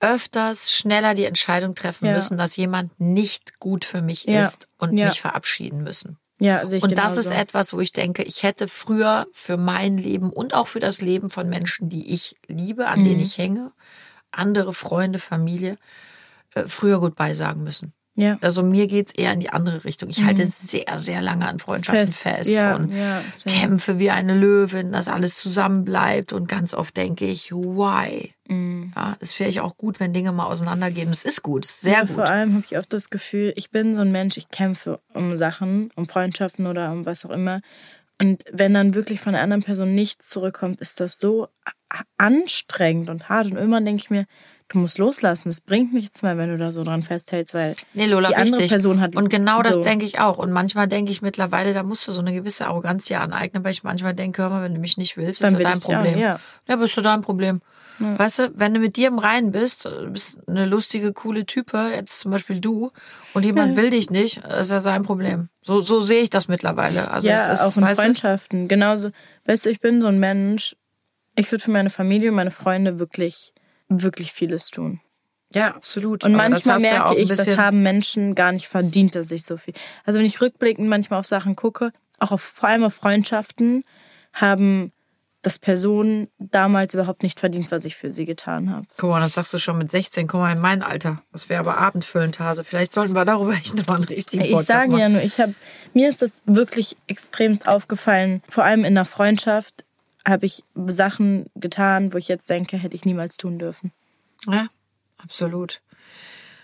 [0.00, 2.12] öfters schneller die Entscheidung treffen Ja.
[2.14, 4.42] müssen, dass jemand nicht gut für mich Ja.
[4.42, 5.08] ist und Ja.
[5.08, 6.18] mich verabschieden müssen.
[6.38, 9.96] Ja, sehe ich Und das ist etwas, wo ich denke, ich hätte früher für mein
[9.96, 13.04] Leben und auch für das Leben von Menschen, die ich liebe, an Mhm.
[13.04, 13.72] denen ich hänge,
[14.32, 15.78] andere Freunde, Familie,
[16.54, 17.94] äh, früher Goodbye sagen müssen.
[18.16, 18.38] Ja.
[18.40, 20.08] Also mir geht's eher in die andere Richtung.
[20.08, 22.30] Ich halte sehr, sehr lange an Freundschaften fest, Mhm.
[22.36, 22.50] Fest.
[22.50, 26.32] Ja, und ja, kämpfe wie eine Löwin, dass alles zusammenbleibt.
[26.32, 28.32] Und ganz oft denke ich, why?
[28.48, 28.92] Mhm.
[28.96, 31.10] Ja, es wäre ich auch gut, wenn Dinge mal auseinandergehen.
[31.10, 32.10] Es ist gut, es ist sehr ja, gut.
[32.10, 35.36] Vor allem habe ich oft das Gefühl, ich bin so ein Mensch, ich kämpfe um
[35.36, 37.60] Sachen, um Freundschaften oder um was auch immer.
[38.18, 41.48] Und wenn dann wirklich von der anderen Person nichts zurückkommt, ist das so
[42.16, 43.46] anstrengend und hart.
[43.46, 44.24] Und irgendwann denke ich mir,
[44.68, 45.48] du musst loslassen.
[45.48, 48.62] Das bringt nichts mehr, wenn du da so dran festhältst, weil Nee, Lola, die andere
[48.62, 48.70] richtig.
[48.70, 49.16] Person hat.
[49.16, 49.84] Und genau das so.
[49.84, 50.38] denke ich auch.
[50.38, 53.72] Und manchmal denke ich mittlerweile, da musst du so eine gewisse Arroganz ja aneignen, weil
[53.72, 55.80] ich manchmal denke, hör mal, wenn du mich nicht willst, Dann ist ja will dein
[55.80, 56.14] Problem.
[56.14, 56.40] nicht, ja.
[56.68, 57.60] ja, bist du dein Problem.
[57.98, 61.92] Weißt du, wenn du mit dir im Reinen bist, du bist eine lustige, coole Type,
[61.94, 62.90] jetzt zum Beispiel du,
[63.32, 65.48] und jemand will dich nicht, ist ja sein Problem.
[65.62, 67.10] So, so sehe ich das mittlerweile.
[67.10, 68.68] Also ja, es ist, auch in weißt du, Freundschaften.
[68.68, 69.10] Genauso,
[69.46, 70.76] weißt du, ich bin so ein Mensch,
[71.36, 73.54] ich würde für meine Familie und meine Freunde wirklich,
[73.88, 75.00] wirklich vieles tun.
[75.52, 76.24] ja, absolut.
[76.24, 79.44] Und Aber manchmal ja merke ein ich, das haben Menschen gar nicht verdient, dass ich
[79.44, 79.74] so viel.
[80.04, 83.84] Also wenn ich rückblickend manchmal auf Sachen gucke, auch auf, vor allem auf Freundschaften,
[84.32, 84.92] haben
[85.42, 88.84] das Personen damals überhaupt nicht verdient, was ich für sie getan habe.
[88.96, 90.26] Guck mal, das sagst du schon mit 16.
[90.26, 91.22] Guck mal, in mein Alter.
[91.30, 92.64] Das wäre aber abendfüllend, Hase.
[92.64, 95.00] Vielleicht sollten wir darüber echt nochmal einen richtigen Ich Podcast sage machen.
[95.00, 95.54] ja nur, ich habe
[95.94, 98.42] mir ist das wirklich extremst aufgefallen.
[98.48, 99.84] Vor allem in der Freundschaft
[100.26, 103.92] habe ich Sachen getan, wo ich jetzt denke, hätte ich niemals tun dürfen.
[104.46, 104.66] Ja,
[105.18, 105.80] absolut.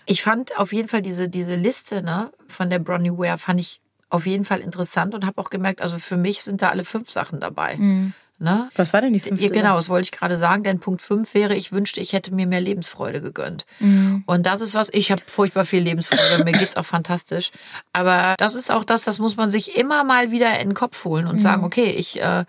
[0.05, 3.79] Ich fand auf jeden Fall diese, diese Liste ne, von der Bronnie Ware fand ich
[4.09, 7.09] auf jeden Fall interessant und habe auch gemerkt, also für mich sind da alle fünf
[7.09, 7.77] Sachen dabei.
[8.39, 8.69] Ne?
[8.75, 9.49] Was war denn die fünfte?
[9.49, 12.45] Genau, das wollte ich gerade sagen, denn Punkt 5 wäre, ich wünschte, ich hätte mir
[12.45, 13.65] mehr Lebensfreude gegönnt.
[14.25, 17.51] Und das ist was, ich habe furchtbar viel Lebensfreude, mir geht's auch fantastisch.
[17.93, 21.05] Aber das ist auch das, das muss man sich immer mal wieder in den Kopf
[21.05, 22.43] holen und sagen, okay, ich, äh,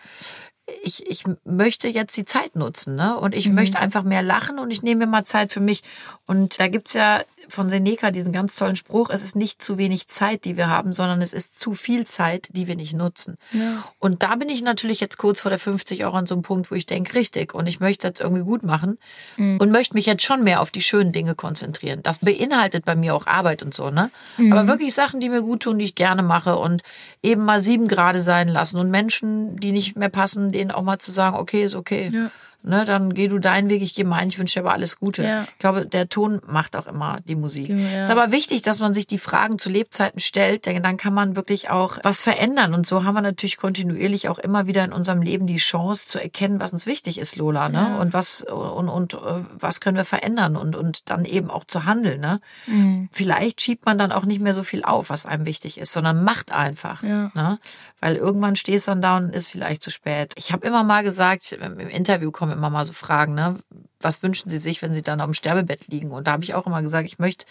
[0.83, 3.19] ich, ich möchte jetzt die Zeit nutzen, ne?
[3.19, 3.55] Und ich mhm.
[3.55, 5.83] möchte einfach mehr lachen und ich nehme mir mal Zeit für mich.
[6.27, 10.09] Und da gibt's ja von Seneca diesen ganz tollen Spruch, es ist nicht zu wenig
[10.09, 13.36] Zeit, die wir haben, sondern es ist zu viel Zeit, die wir nicht nutzen.
[13.53, 13.84] Ja.
[13.99, 16.70] Und da bin ich natürlich jetzt kurz vor der 50 auch an so einem Punkt,
[16.70, 18.99] wo ich denke, richtig, und ich möchte das irgendwie gut machen
[19.36, 19.59] mhm.
[19.59, 22.01] und möchte mich jetzt schon mehr auf die schönen Dinge konzentrieren.
[22.03, 24.11] Das beinhaltet bei mir auch Arbeit und so, ne?
[24.36, 24.53] Mhm.
[24.53, 26.82] Aber wirklich Sachen, die mir gut tun, die ich gerne mache und
[27.22, 30.99] eben mal sieben Grade sein lassen und Menschen, die nicht mehr passen, denen auch mal
[30.99, 32.11] zu sagen, okay, ist okay.
[32.12, 32.30] Ja
[32.65, 35.23] ne, dann geh du deinen Weg, ich gehe meinen, ich wünsche dir aber alles Gute.
[35.23, 35.43] Ja.
[35.45, 37.71] Ich glaube, der Ton macht auch immer die Musik.
[37.71, 38.01] Ja.
[38.01, 41.37] Ist aber wichtig, dass man sich die Fragen zu Lebzeiten stellt, denn dann kann man
[41.37, 42.75] wirklich auch was verändern.
[42.75, 46.19] Und so haben wir natürlich kontinuierlich auch immer wieder in unserem Leben die Chance zu
[46.19, 47.79] erkennen, was uns wichtig ist, Lola, ne?
[47.79, 47.97] Ja.
[47.97, 49.19] Und was und, und äh,
[49.59, 52.41] was können wir verändern und, und dann eben auch zu handeln, ne?
[52.67, 53.09] Mhm.
[53.12, 56.25] Vielleicht schiebt man dann auch nicht mehr so viel auf, was einem wichtig ist, sondern
[56.25, 57.03] macht einfach.
[57.03, 57.31] Ja.
[57.35, 57.59] Ne?
[58.01, 60.35] Weil irgendwann stehst du dann da und ist vielleicht zu spät.
[60.37, 63.57] Ich habe immer mal gesagt, im Interview kommen immer mal so Fragen, ne?
[64.00, 66.11] Was wünschen Sie sich, wenn Sie dann auf dem Sterbebett liegen?
[66.11, 67.46] Und da habe ich auch immer gesagt, ich möchte,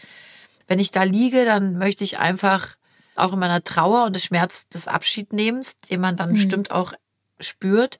[0.67, 2.75] wenn ich da liege, dann möchte ich einfach
[3.15, 6.33] auch in meiner Trauer und des Schmerz des Abschiednehmens, den man dann mhm.
[6.33, 6.93] bestimmt auch
[7.39, 7.99] spürt,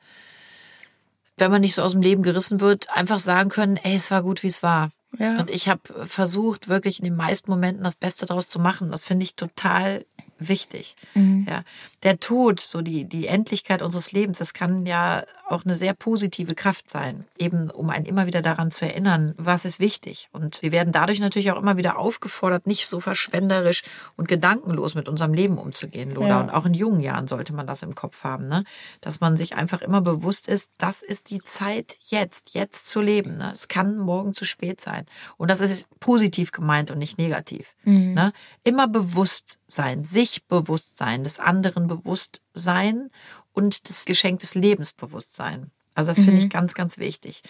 [1.38, 4.24] wenn man nicht so aus dem Leben gerissen wird, einfach sagen können, ey, es war
[4.24, 4.92] gut, wie es war.
[5.18, 5.40] Ja.
[5.40, 8.92] Und ich habe versucht, wirklich in den meisten Momenten das Beste daraus zu machen.
[8.92, 10.06] Das finde ich total
[10.40, 10.96] wichtig.
[11.14, 11.46] Mhm.
[11.50, 11.64] Ja.
[12.04, 16.56] Der Tod, so die, die Endlichkeit unseres Lebens, das kann ja auch eine sehr positive
[16.56, 20.30] Kraft sein, eben um einen immer wieder daran zu erinnern, was ist wichtig.
[20.32, 23.84] Und wir werden dadurch natürlich auch immer wieder aufgefordert, nicht so verschwenderisch
[24.16, 26.28] und gedankenlos mit unserem Leben umzugehen, Lola.
[26.28, 26.42] Ja.
[26.42, 28.64] Und auch in jungen Jahren sollte man das im Kopf haben, ne?
[29.02, 33.38] dass man sich einfach immer bewusst ist, das ist die Zeit jetzt, jetzt zu leben.
[33.38, 33.52] Ne?
[33.54, 35.06] Es kann morgen zu spät sein.
[35.38, 37.76] Und das ist positiv gemeint und nicht negativ.
[37.84, 38.14] Mhm.
[38.14, 38.34] Ne?
[38.64, 43.10] Immer bewusst sein, sich bewusst sein, des anderen bewusst sein
[43.52, 45.72] und des Geschenk des Lebens bewusst sein.
[45.96, 46.50] Also das finde ich mhm.
[46.50, 47.44] ganz, ganz wichtig.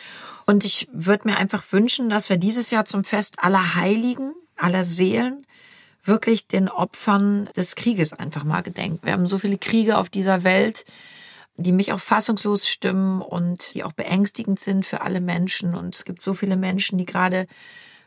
[0.45, 4.83] Und ich würde mir einfach wünschen, dass wir dieses Jahr zum Fest aller Heiligen, aller
[4.83, 5.45] Seelen,
[6.03, 9.05] wirklich den Opfern des Krieges einfach mal gedenken.
[9.05, 10.83] Wir haben so viele Kriege auf dieser Welt,
[11.55, 15.75] die mich auch fassungslos stimmen und die auch beängstigend sind für alle Menschen.
[15.75, 17.47] Und es gibt so viele Menschen, die gerade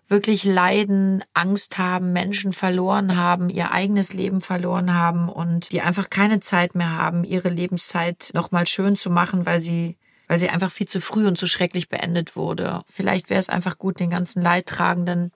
[0.08, 6.10] wirklich leiden, Angst haben, Menschen verloren haben, ihr eigenes Leben verloren haben und die einfach
[6.10, 9.96] keine Zeit mehr haben, ihre Lebenszeit nochmal schön zu machen, weil sie
[10.28, 12.82] weil sie einfach viel zu früh und zu schrecklich beendet wurde.
[12.88, 15.30] Vielleicht wäre es einfach gut, den ganzen Leidtragenden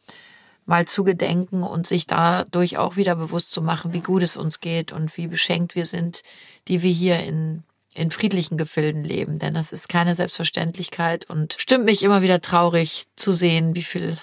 [0.67, 4.61] mal zu gedenken und sich dadurch auch wieder bewusst zu machen, wie gut es uns
[4.61, 6.23] geht und wie beschenkt wir sind,
[6.69, 7.65] die wir hier in,
[7.95, 9.39] in friedlichen Gefilden leben.
[9.39, 14.17] Denn das ist keine Selbstverständlichkeit und stimmt mich immer wieder traurig zu sehen, wie viel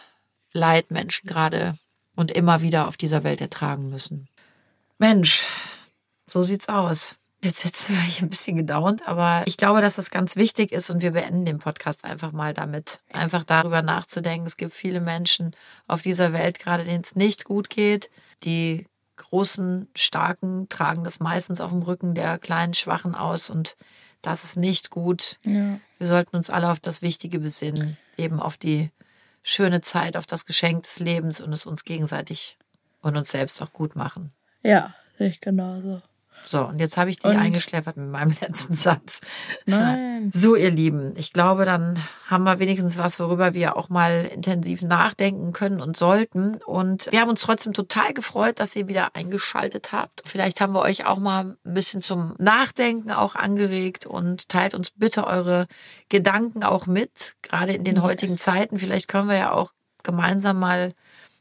[0.58, 1.74] Leid Menschen gerade
[2.16, 4.28] und immer wieder auf dieser Welt ertragen müssen.
[4.98, 5.46] Mensch,
[6.26, 7.16] so sieht's aus.
[7.44, 10.90] Jetzt sitzen wir hier ein bisschen gedauert, aber ich glaube, dass das ganz wichtig ist
[10.90, 14.48] und wir beenden den Podcast einfach mal damit, einfach darüber nachzudenken.
[14.48, 15.56] Es gibt viele Menschen
[15.86, 18.10] auf dieser Welt, gerade denen es nicht gut geht.
[18.44, 18.88] Die
[19.18, 23.78] großen, starken tragen das meistens auf dem Rücken der kleinen, schwachen aus und
[24.24, 25.38] das ist nicht gut.
[25.44, 25.80] Ja.
[26.00, 28.90] Wir sollten uns alle auf das Wichtige besinnen, eben auf die
[29.48, 32.58] schöne Zeit, auf das Geschenk des Lebens und es uns gegenseitig
[33.02, 34.34] und uns selbst auch gut machen.
[34.62, 36.02] Ja, sehe ich genauso.
[36.48, 37.38] So, und jetzt habe ich dich und?
[37.38, 39.22] eingeschläfert mit meinem letzten Satz.
[39.66, 40.32] Nein.
[40.34, 44.82] So, ihr Lieben, ich glaube, dann haben wir wenigstens was, worüber wir auch mal intensiv
[44.82, 46.56] nachdenken können und sollten.
[46.56, 50.22] Und wir haben uns trotzdem total gefreut, dass ihr wieder eingeschaltet habt.
[50.26, 54.92] Vielleicht haben wir euch auch mal ein bisschen zum Nachdenken auch angeregt und teilt uns
[54.92, 55.68] bitte eure
[56.10, 58.04] Gedanken auch mit, gerade in den yes.
[58.04, 58.80] heutigen Zeiten.
[58.80, 59.72] Vielleicht können wir ja auch
[60.04, 60.94] gemeinsam mal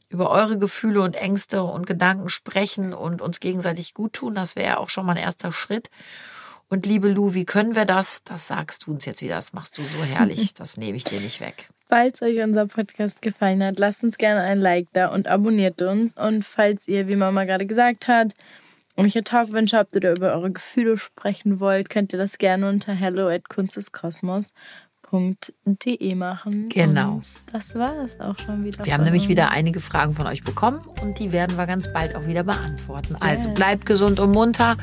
[0.09, 4.35] über eure Gefühle und Ängste und Gedanken sprechen und uns gegenseitig gut tun.
[4.35, 5.91] Das wäre auch schon mal ein erster Schritt.
[6.69, 8.25] Und liebe Lu, wie können wir das?
[8.25, 9.37] Das sagst du uns jetzt wieder.
[9.37, 10.55] Das machst du so herrlich.
[10.55, 11.69] Das nehme ich dir nicht weg.
[11.89, 16.13] Falls euch unser Podcast gefallen hat, lasst uns gerne ein Like da und abonniert uns.
[16.17, 18.35] Und falls ihr, wie Mama gerade gesagt hat,
[18.97, 23.29] welche Talkwünsche habt oder über eure Gefühle sprechen wollt, könnt ihr das gerne unter hello
[23.29, 24.53] at kunstkosmos
[25.11, 26.69] www.de machen.
[26.69, 27.15] Genau.
[27.15, 28.85] Und das war es auch schon wieder.
[28.85, 29.31] Wir haben nämlich uns.
[29.31, 33.15] wieder einige Fragen von euch bekommen und die werden wir ganz bald auch wieder beantworten.
[33.15, 33.23] Yeah.
[33.23, 34.77] Also bleibt gesund und munter.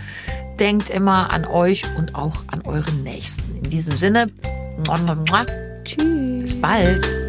[0.60, 3.58] Denkt immer an euch und auch an euren Nächsten.
[3.58, 4.32] In diesem Sinne,
[5.84, 6.44] tschüss.
[6.44, 7.23] Bis bald.